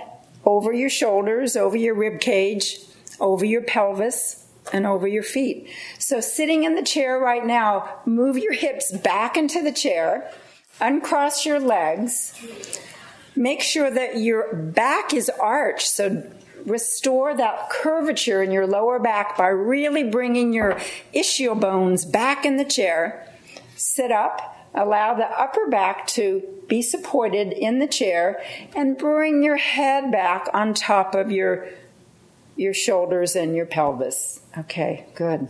[0.45, 2.79] over your shoulders, over your rib cage,
[3.19, 5.69] over your pelvis, and over your feet.
[5.99, 10.31] So, sitting in the chair right now, move your hips back into the chair
[10.79, 12.33] uncross your legs.
[13.35, 15.87] Make sure that your back is arched.
[15.87, 16.23] So
[16.65, 20.73] restore that curvature in your lower back by really bringing your
[21.13, 23.27] ischial bones back in the chair.
[23.75, 28.41] Sit up, allow the upper back to be supported in the chair
[28.75, 31.67] and bring your head back on top of your
[32.55, 34.41] your shoulders and your pelvis.
[34.57, 35.49] Okay, good.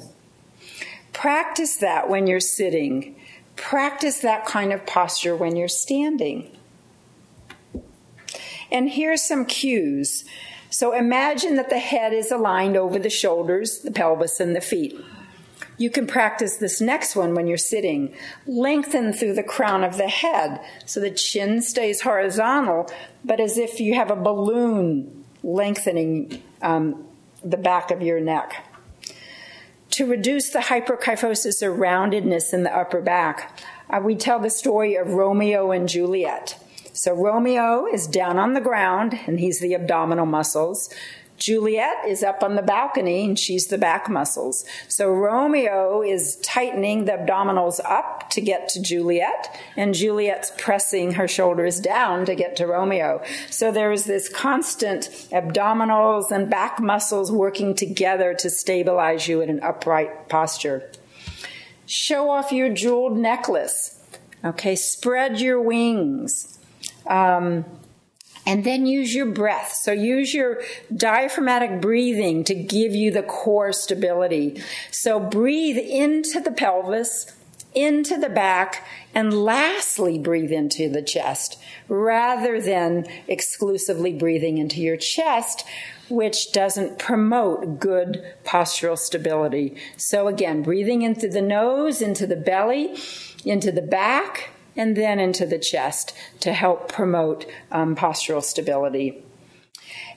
[1.11, 3.15] Practice that when you're sitting.
[3.55, 6.57] Practice that kind of posture when you're standing.
[8.71, 10.25] And here's some cues.
[10.73, 14.99] So imagine that the head is aligned over the shoulders, the pelvis, and the feet.
[15.77, 18.15] You can practice this next one when you're sitting.
[18.47, 22.89] Lengthen through the crown of the head so the chin stays horizontal,
[23.23, 27.05] but as if you have a balloon lengthening um,
[27.43, 28.65] the back of your neck.
[29.91, 33.59] To reduce the hyperkyphosis or roundedness in the upper back,
[33.91, 36.57] uh, we tell the story of Romeo and Juliet.
[36.93, 40.93] So Romeo is down on the ground and he's the abdominal muscles.
[41.37, 44.63] Juliet is up on the balcony and she's the back muscles.
[44.87, 51.27] So Romeo is tightening the abdominals up to get to Juliet, and Juliet's pressing her
[51.27, 53.21] shoulders down to get to Romeo.
[53.49, 59.61] So there's this constant abdominals and back muscles working together to stabilize you in an
[59.61, 60.89] upright posture.
[61.85, 63.99] Show off your jeweled necklace.
[64.45, 66.59] Okay, spread your wings.
[67.07, 67.65] Um,
[68.45, 69.73] and then use your breath.
[69.73, 70.61] So use your
[70.93, 74.61] diaphragmatic breathing to give you the core stability.
[74.91, 77.31] So breathe into the pelvis,
[77.73, 78.85] into the back,
[79.15, 85.65] and lastly breathe into the chest rather than exclusively breathing into your chest,
[86.09, 89.75] which doesn't promote good postural stability.
[89.97, 92.95] So again, breathing into the nose, into the belly,
[93.45, 99.23] into the back, and then into the chest to help promote um, postural stability.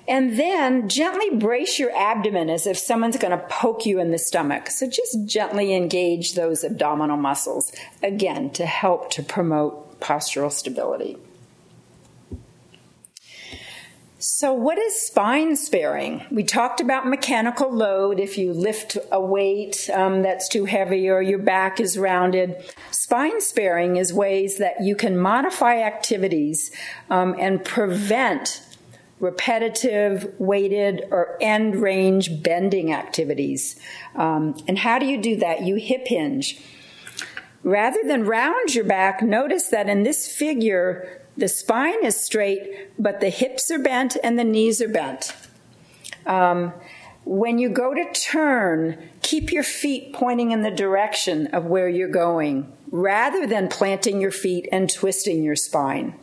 [0.09, 4.19] And then gently brace your abdomen as if someone's going to poke you in the
[4.19, 4.71] stomach.
[4.71, 11.17] So just gently engage those abdominal muscles, again, to help to promote postural stability.
[14.29, 16.27] So, what is spine sparing?
[16.33, 18.19] We talked about mechanical load.
[18.19, 22.57] If you lift a weight um, that's too heavy or your back is rounded,
[22.91, 26.73] spine sparing is ways that you can modify activities
[27.09, 28.63] um, and prevent
[29.21, 33.79] repetitive, weighted, or end range bending activities.
[34.17, 35.63] Um, and how do you do that?
[35.63, 36.61] You hip hinge.
[37.63, 43.21] Rather than round your back, notice that in this figure, the spine is straight, but
[43.21, 45.35] the hips are bent and the knees are bent.
[46.27, 46.73] Um,
[47.25, 52.09] when you go to turn, keep your feet pointing in the direction of where you're
[52.09, 56.15] going rather than planting your feet and twisting your spine.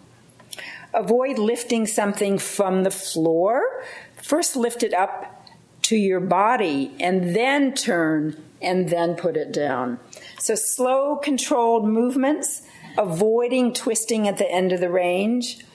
[0.94, 3.84] Avoid lifting something from the floor.
[4.22, 5.46] First, lift it up
[5.84, 10.00] to your body and then turn and then put it down.
[10.40, 12.63] So, slow, controlled movements
[12.98, 15.66] avoiding twisting at the end of the range,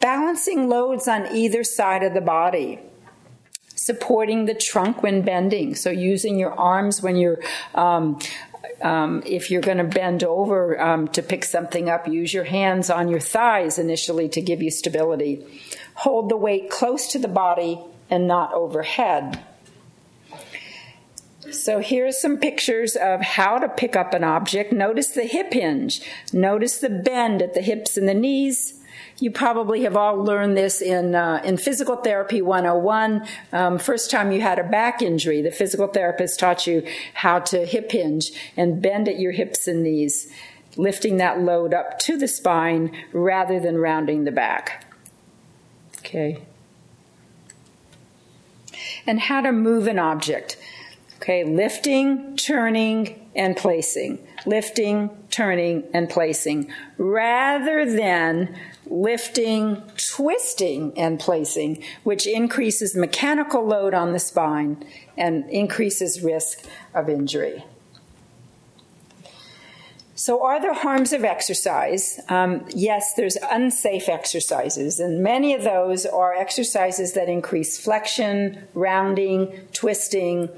[0.00, 2.80] balancing loads on either side of the body,
[3.74, 5.74] supporting the trunk when bending.
[5.74, 7.40] So using your arms when you're
[7.74, 8.18] um,
[8.82, 12.88] um, if you're going to bend over um, to pick something up, use your hands
[12.88, 15.44] on your thighs initially to give you stability.
[15.96, 19.44] Hold the weight close to the body and not overhead.
[21.50, 24.72] So here's some pictures of how to pick up an object.
[24.72, 26.02] Notice the hip hinge.
[26.32, 28.74] Notice the bend at the hips and the knees.
[29.18, 33.26] You probably have all learned this in uh, in physical therapy 101.
[33.52, 37.66] Um, first time you had a back injury, the physical therapist taught you how to
[37.66, 40.32] hip hinge and bend at your hips and knees,
[40.76, 44.86] lifting that load up to the spine rather than rounding the back.
[45.98, 46.42] Okay.
[49.06, 50.56] And how to move an object.
[51.20, 54.26] Okay, lifting, turning, and placing.
[54.46, 56.72] Lifting, turning, and placing.
[56.96, 58.56] Rather than
[58.86, 64.82] lifting, twisting, and placing, which increases mechanical load on the spine
[65.18, 66.64] and increases risk
[66.94, 67.64] of injury.
[70.14, 72.18] So, are there harms of exercise?
[72.28, 79.50] Um, yes, there's unsafe exercises, and many of those are exercises that increase flexion, rounding,
[79.72, 80.50] twisting,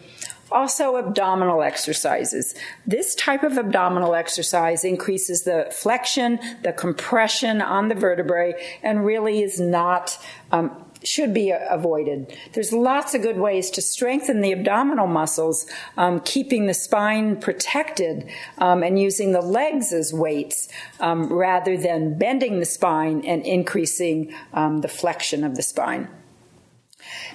[0.53, 2.55] also, abdominal exercises.
[2.87, 9.43] This type of abdominal exercise increases the flexion, the compression on the vertebrae, and really
[9.43, 10.19] is not.
[10.51, 12.33] Um, should be avoided.
[12.53, 18.31] There's lots of good ways to strengthen the abdominal muscles, um, keeping the spine protected
[18.59, 20.69] um, and using the legs as weights
[21.01, 26.09] um, rather than bending the spine and increasing um, the flexion of the spine.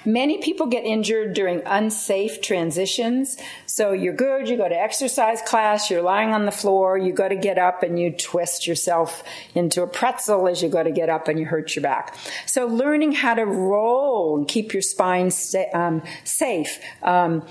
[0.05, 3.37] Many people get injured during unsafe transitions.
[3.65, 7.27] So you're good, you go to exercise class, you're lying on the floor, you go
[7.27, 9.23] to get up and you twist yourself
[9.55, 12.15] into a pretzel as you go to get up and you hurt your back.
[12.45, 15.31] So learning how to roll and keep your spine
[15.73, 16.79] um, safe.
[17.01, 17.45] Um,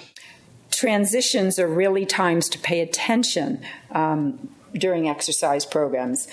[0.70, 6.28] transitions are really times to pay attention um, during exercise programs.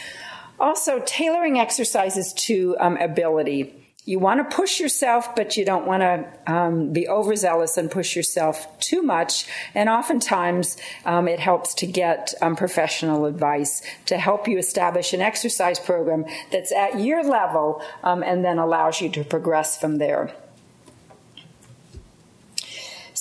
[0.59, 6.01] Also, tailoring exercises to um, ability you want to push yourself, but you don't want
[6.01, 9.45] to um, be overzealous and push yourself too much.
[9.73, 15.21] And oftentimes, um, it helps to get um, professional advice to help you establish an
[15.21, 20.33] exercise program that's at your level um, and then allows you to progress from there.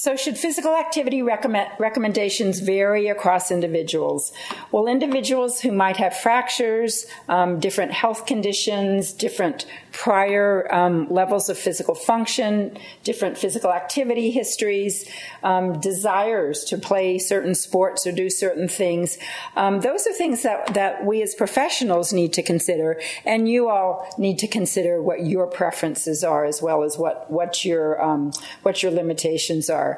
[0.03, 4.33] So, should physical activity recommend, recommendations vary across individuals?
[4.73, 11.57] Well, individuals who might have fractures, um, different health conditions, different prior um, levels of
[11.57, 15.09] physical function, different physical activity histories,
[15.45, 19.19] um, desires to play certain sports or do certain things.
[19.55, 24.13] Um, those are things that, that we as professionals need to consider, and you all
[24.19, 28.33] need to consider what your preferences are as well as what, what, your, um,
[28.63, 29.92] what your limitations are.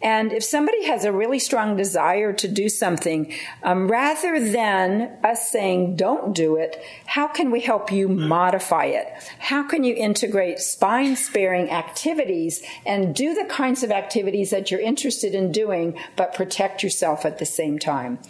[0.00, 3.32] And if somebody has a really strong desire to do something,
[3.64, 9.08] um, rather than us saying, don't do it, how can we help you modify it?
[9.40, 14.80] How can you integrate spine sparing activities and do the kinds of activities that you're
[14.80, 18.20] interested in doing, but protect yourself at the same time?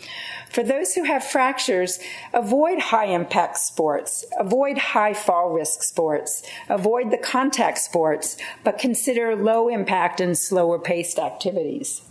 [0.51, 1.99] For those who have fractures,
[2.33, 9.37] avoid high impact sports, avoid high fall risk sports, avoid the contact sports, but consider
[9.37, 12.03] low impact and slower paced activities.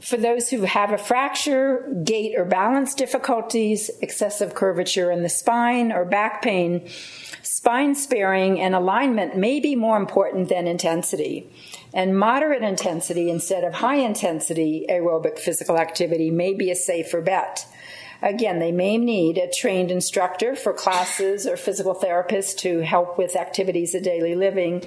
[0.00, 5.92] For those who have a fracture, gait or balance difficulties, excessive curvature in the spine,
[5.92, 6.88] or back pain,
[7.42, 11.50] spine sparing and alignment may be more important than intensity
[11.92, 17.66] and moderate intensity instead of high intensity aerobic physical activity may be a safer bet.
[18.20, 23.36] Again, they may need a trained instructor for classes or physical therapists to help with
[23.36, 24.82] activities of daily living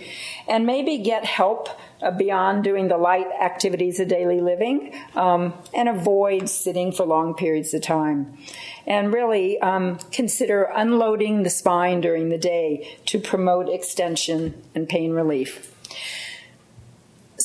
[0.50, 1.70] and maybe get help
[2.02, 7.34] uh, beyond doing the light activities of daily living um, and avoid sitting for long
[7.34, 8.38] periods of time.
[8.86, 15.12] And really um, consider unloading the spine during the day to promote extension and pain
[15.12, 15.71] relief.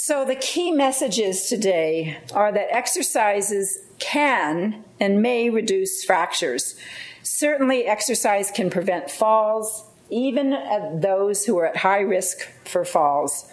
[0.09, 6.77] So, the key messages today are that exercises can and may reduce fractures.
[7.25, 13.51] Certainly, exercise can prevent falls, even at those who are at high risk for falls.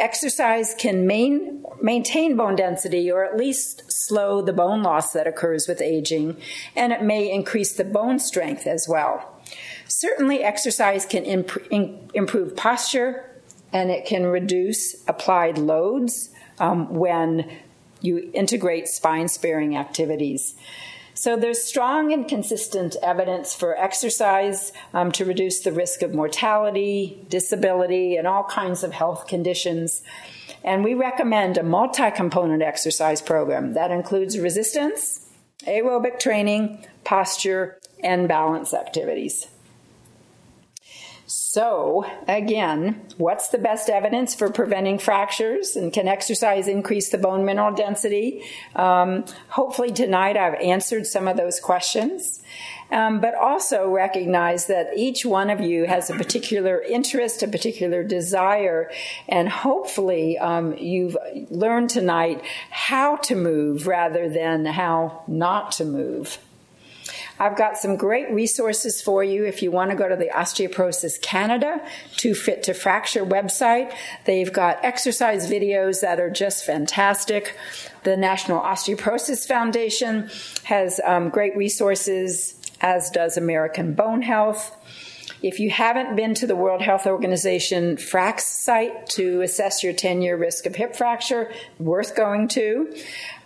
[0.00, 5.68] Exercise can main, maintain bone density or at least slow the bone loss that occurs
[5.68, 6.36] with aging,
[6.74, 9.40] and it may increase the bone strength as well.
[9.86, 13.31] Certainly, exercise can imp- improve posture,
[13.72, 17.50] and it can reduce applied loads um, when
[18.00, 20.54] you integrate spine sparing activities.
[21.14, 27.24] So there's strong and consistent evidence for exercise um, to reduce the risk of mortality,
[27.28, 30.02] disability, and all kinds of health conditions.
[30.64, 35.28] And we recommend a multi component exercise program that includes resistance,
[35.66, 39.48] aerobic training, posture, and balance activities.
[41.52, 45.76] So, again, what's the best evidence for preventing fractures?
[45.76, 48.42] And can exercise increase the bone mineral density?
[48.74, 52.40] Um, hopefully, tonight I've answered some of those questions.
[52.90, 58.02] Um, but also recognize that each one of you has a particular interest, a particular
[58.02, 58.90] desire,
[59.28, 61.18] and hopefully um, you've
[61.50, 66.38] learned tonight how to move rather than how not to move.
[67.42, 71.20] I've got some great resources for you if you want to go to the Osteoporosis
[71.20, 71.84] Canada
[72.16, 73.92] Too Fit to Fracture website.
[74.26, 77.56] They've got exercise videos that are just fantastic.
[78.04, 80.30] The National Osteoporosis Foundation
[80.62, 84.76] has um, great resources, as does American Bone Health.
[85.42, 90.22] If you haven't been to the World Health Organization FRAX site to assess your 10
[90.22, 92.94] year risk of hip fracture, worth going to.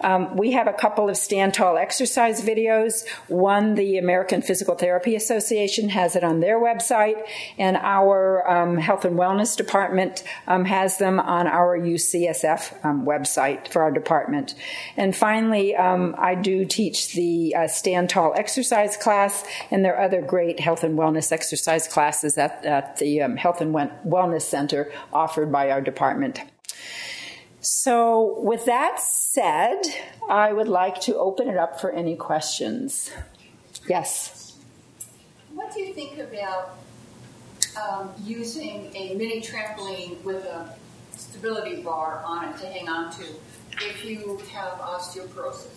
[0.01, 3.07] Um, we have a couple of stand tall exercise videos.
[3.29, 7.27] One, the American Physical Therapy Association has it on their website,
[7.59, 13.69] and our um, Health and Wellness Department um, has them on our UCSF um, website
[13.69, 14.55] for our department.
[14.97, 20.05] And finally, um, I do teach the uh, stand tall exercise class, and there are
[20.05, 24.93] other great health and wellness exercise classes at, at the um, Health and Wellness Center
[25.13, 26.41] offered by our department.
[27.69, 29.83] So, with that said,
[30.31, 33.11] I would like to open it up for any questions.
[33.89, 34.57] Yes.
[35.53, 36.79] What do you think about
[37.77, 40.77] um, using a mini trampoline with a
[41.17, 43.25] stability bar on it to hang on to
[43.81, 45.75] if you have osteoporosis?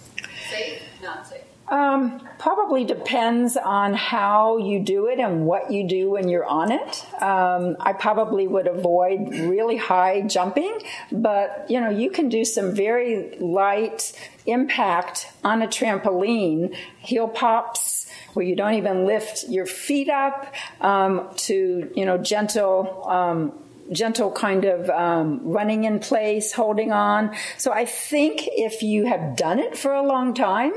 [0.47, 1.41] Safe, not safe?
[1.69, 6.71] Um, probably depends on how you do it and what you do when you're on
[6.71, 7.05] it.
[7.21, 10.79] Um, I probably would avoid really high jumping,
[11.11, 14.13] but you know you can do some very light
[14.47, 21.29] impact on a trampoline, heel pops where you don't even lift your feet up um,
[21.35, 23.53] to you know gentle um,
[23.91, 27.35] gentle kind of um, running in place, holding on.
[27.57, 30.73] So I think if you have done it for a long time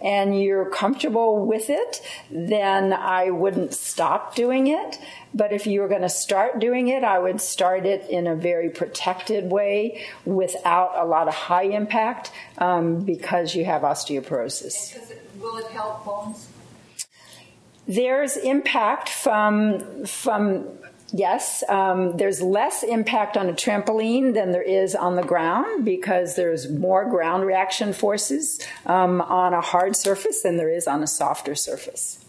[0.00, 2.00] and you're comfortable with it,
[2.30, 4.98] then I wouldn't stop doing it.
[5.34, 8.36] But if you were going to start doing it, I would start it in a
[8.36, 14.96] very protected way without a lot of high impact um, because you have osteoporosis.
[15.40, 16.48] will it help bones?
[17.86, 20.64] There's impact from from
[21.12, 26.34] Yes, um, there's less impact on a trampoline than there is on the ground because
[26.34, 31.06] there's more ground reaction forces um, on a hard surface than there is on a
[31.06, 32.24] softer surface.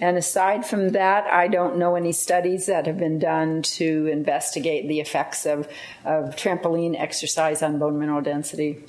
[0.00, 4.88] And aside from that, I don't know any studies that have been done to investigate
[4.88, 5.68] the effects of,
[6.04, 8.82] of trampoline exercise on bone mineral density.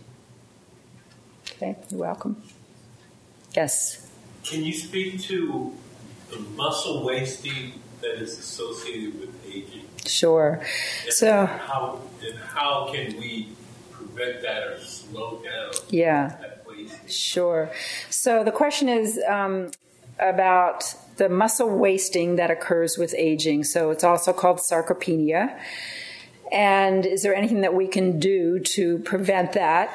[1.54, 2.42] Okay, you're welcome.
[3.56, 4.10] Yes.
[4.44, 5.74] Can you speak to
[6.32, 7.74] the muscle wasting
[8.06, 9.88] that is associated with aging?
[10.06, 10.62] Sure.
[11.03, 13.49] And so how and how can we
[13.91, 15.72] prevent that or slow down?
[15.89, 16.38] Yeah.
[17.08, 17.72] Sure.
[18.10, 19.72] So the question is um,
[20.20, 20.84] about
[21.18, 23.64] the muscle wasting that occurs with aging.
[23.64, 25.58] So it's also called sarcopenia.
[26.51, 29.91] And is there anything that we can do to prevent that?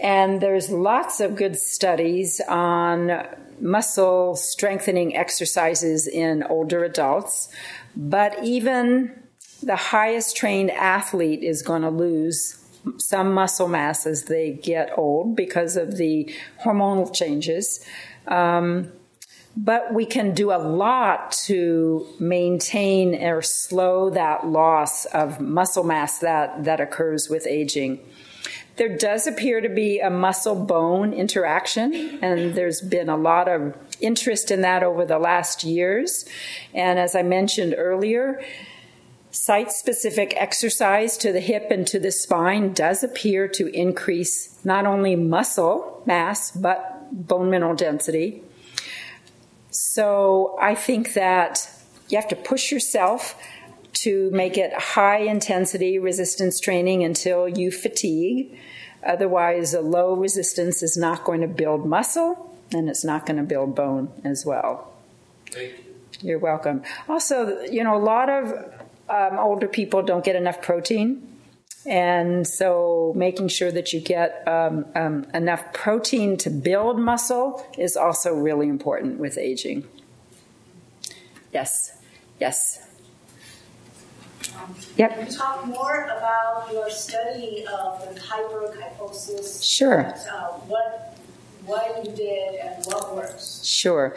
[0.00, 3.26] And there's lots of good studies on
[3.62, 7.48] muscle strengthening exercises in older adults,
[7.96, 9.22] but even
[9.62, 12.58] the highest trained athlete is going to lose
[12.98, 16.34] some muscle mass as they get old because of the
[16.64, 17.84] hormonal changes.
[18.26, 18.90] Um,
[19.56, 26.18] but we can do a lot to maintain or slow that loss of muscle mass
[26.20, 28.00] that, that occurs with aging.
[28.76, 33.76] There does appear to be a muscle bone interaction, and there's been a lot of
[34.00, 36.24] interest in that over the last years.
[36.72, 38.42] And as I mentioned earlier,
[39.30, 44.86] site specific exercise to the hip and to the spine does appear to increase not
[44.86, 48.42] only muscle mass, but bone mineral density.
[49.70, 51.68] So I think that
[52.08, 53.34] you have to push yourself
[53.94, 58.58] to make it high intensity resistance training until you fatigue.
[59.04, 63.42] Otherwise, a low resistance is not going to build muscle and it's not going to
[63.42, 64.92] build bone as well.
[65.50, 65.84] Thank you.
[66.20, 66.82] You're welcome.
[67.08, 68.52] Also, you know, a lot of
[69.08, 71.28] um, older people don't get enough protein.
[71.84, 77.96] And so, making sure that you get um, um, enough protein to build muscle is
[77.96, 79.88] also really important with aging.
[81.52, 81.92] Yes,
[82.38, 82.81] yes.
[84.96, 85.14] Yep.
[85.14, 89.64] Can you talk more about your study of the hyperkyphosis?
[89.64, 90.14] Sure.
[90.30, 91.16] uh, what,
[91.64, 93.64] what you did and what works?
[93.64, 94.16] Sure.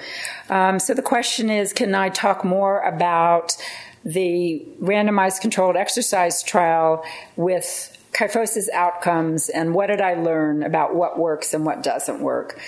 [0.50, 3.56] Um, so the question is can I talk more about
[4.04, 7.04] the randomized controlled exercise trial
[7.36, 12.60] with kyphosis outcomes and what did I learn about what works and what doesn't work?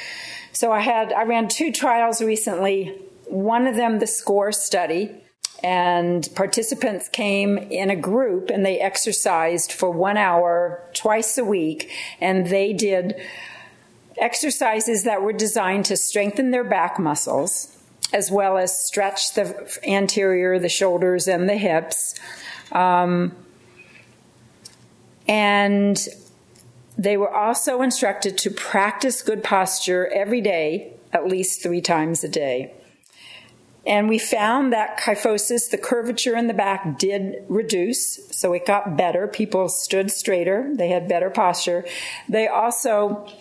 [0.51, 2.99] So I had I ran two trials recently.
[3.25, 5.23] One of them the SCORE study
[5.63, 11.91] and participants came in a group and they exercised for one hour twice a week.
[12.21, 13.15] And they did
[14.17, 17.73] exercises that were designed to strengthen their back muscles
[18.13, 22.15] as well as stretch the anterior the shoulders and the hips.
[22.71, 23.35] Um,
[25.27, 26.07] and
[26.97, 32.29] they were also instructed to practice good posture every day at least three times a
[32.29, 32.73] day
[33.87, 38.19] and we found that kyphosis, the curvature in the back, did reduce.
[38.31, 39.27] So it got better.
[39.27, 40.69] People stood straighter.
[40.75, 41.85] They had better posture.
[42.27, 43.31] They also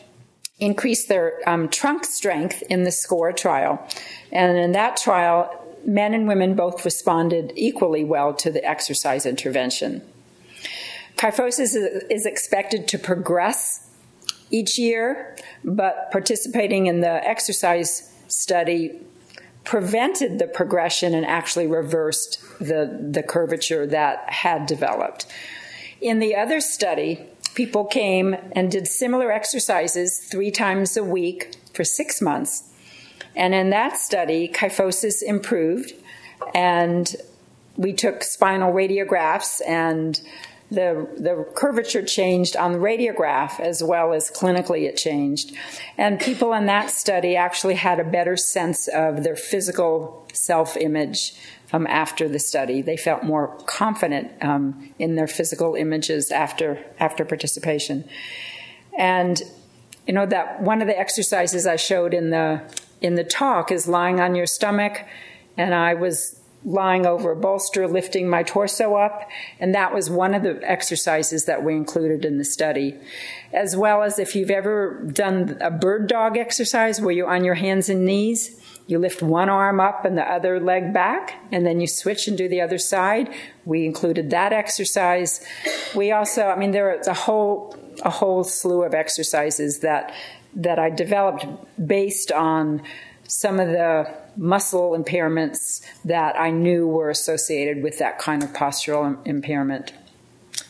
[0.58, 3.86] increased their um, trunk strength in the SCORE trial.
[4.30, 5.50] And in that trial,
[5.84, 10.00] men and women both responded equally well to the exercise intervention.
[11.16, 11.74] Kyphosis
[12.10, 13.90] is expected to progress
[14.50, 19.00] each year, but participating in the exercise study
[19.66, 25.26] prevented the progression and actually reversed the, the curvature that had developed.
[26.00, 31.84] In the other study, people came and did similar exercises three times a week for
[31.84, 32.72] six months.
[33.34, 35.92] And in that study, kyphosis improved
[36.54, 37.14] and
[37.76, 40.20] we took spinal radiographs and
[40.70, 45.52] the the curvature changed on the radiograph as well as clinically it changed.
[45.96, 51.34] And people in that study actually had a better sense of their physical self image
[51.72, 52.82] um, after the study.
[52.82, 58.08] They felt more confident um, in their physical images after after participation.
[58.98, 59.40] And
[60.06, 62.60] you know that one of the exercises I showed in the
[63.00, 65.04] in the talk is lying on your stomach
[65.56, 70.34] and I was lying over a bolster, lifting my torso up, and that was one
[70.34, 72.98] of the exercises that we included in the study.
[73.52, 77.54] As well as if you've ever done a bird dog exercise where you're on your
[77.54, 81.80] hands and knees, you lift one arm up and the other leg back, and then
[81.80, 83.32] you switch and do the other side.
[83.64, 85.46] We included that exercise.
[85.94, 90.12] We also, I mean, there's a whole a whole slew of exercises that
[90.54, 91.46] that I developed
[91.86, 92.82] based on
[93.28, 99.24] some of the muscle impairments that I knew were associated with that kind of postural
[99.26, 99.92] impairment.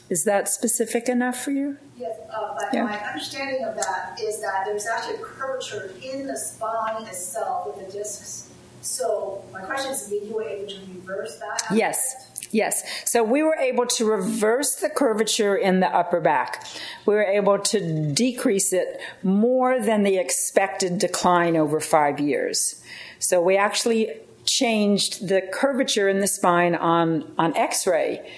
[0.09, 1.79] Is that specific enough for you?
[1.99, 2.85] Yes, uh, but yeah.
[2.85, 7.85] my understanding of that is that there's actually a curvature in the spine itself with
[7.85, 8.51] the discs.
[8.83, 11.65] So my question is, did you were able to reverse that?
[11.75, 12.31] Yes.
[12.53, 12.85] Yes.
[13.05, 16.65] So we were able to reverse the curvature in the upper back.
[17.05, 22.81] We were able to decrease it more than the expected decline over five years.
[23.19, 24.13] So we actually
[24.45, 28.31] changed the curvature in the spine on, on x ray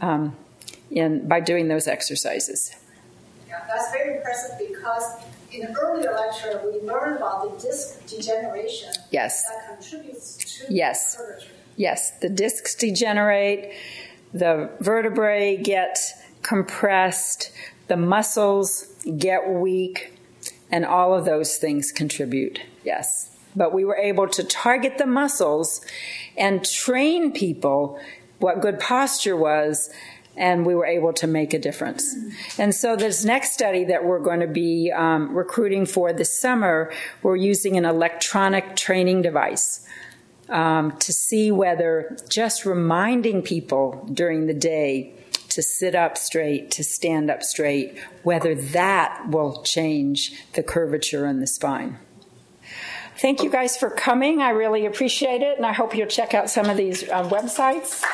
[0.00, 0.36] um,
[0.90, 2.74] in, by doing those exercises.
[3.48, 8.92] Yeah, that's very impressive because in an earlier lecture we learned about the disc degeneration.
[9.10, 9.44] Yes.
[9.48, 11.16] That contributes to yes.
[11.16, 11.48] curvature.
[11.76, 13.72] Yes, the discs degenerate,
[14.34, 15.96] the vertebrae get
[16.42, 17.52] compressed,
[17.86, 20.12] the muscles get weak,
[20.70, 22.60] and all of those things contribute.
[22.84, 23.37] Yes.
[23.58, 25.84] But we were able to target the muscles
[26.36, 28.00] and train people
[28.38, 29.90] what good posture was
[30.36, 32.14] and we were able to make a difference.
[32.58, 36.92] And so, this next study that we're going to be um, recruiting for this summer,
[37.22, 39.84] we're using an electronic training device
[40.48, 45.12] um, to see whether just reminding people during the day
[45.50, 51.40] to sit up straight, to stand up straight, whether that will change the curvature in
[51.40, 51.98] the spine.
[53.18, 54.40] Thank you guys for coming.
[54.40, 58.04] I really appreciate it, and I hope you'll check out some of these uh, websites.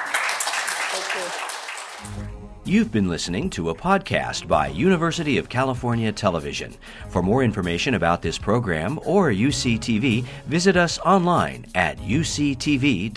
[2.66, 6.74] You've been listening to a podcast by University of California Television.
[7.10, 13.14] For more information about this program or UCTV, visit us online at uctv.tv.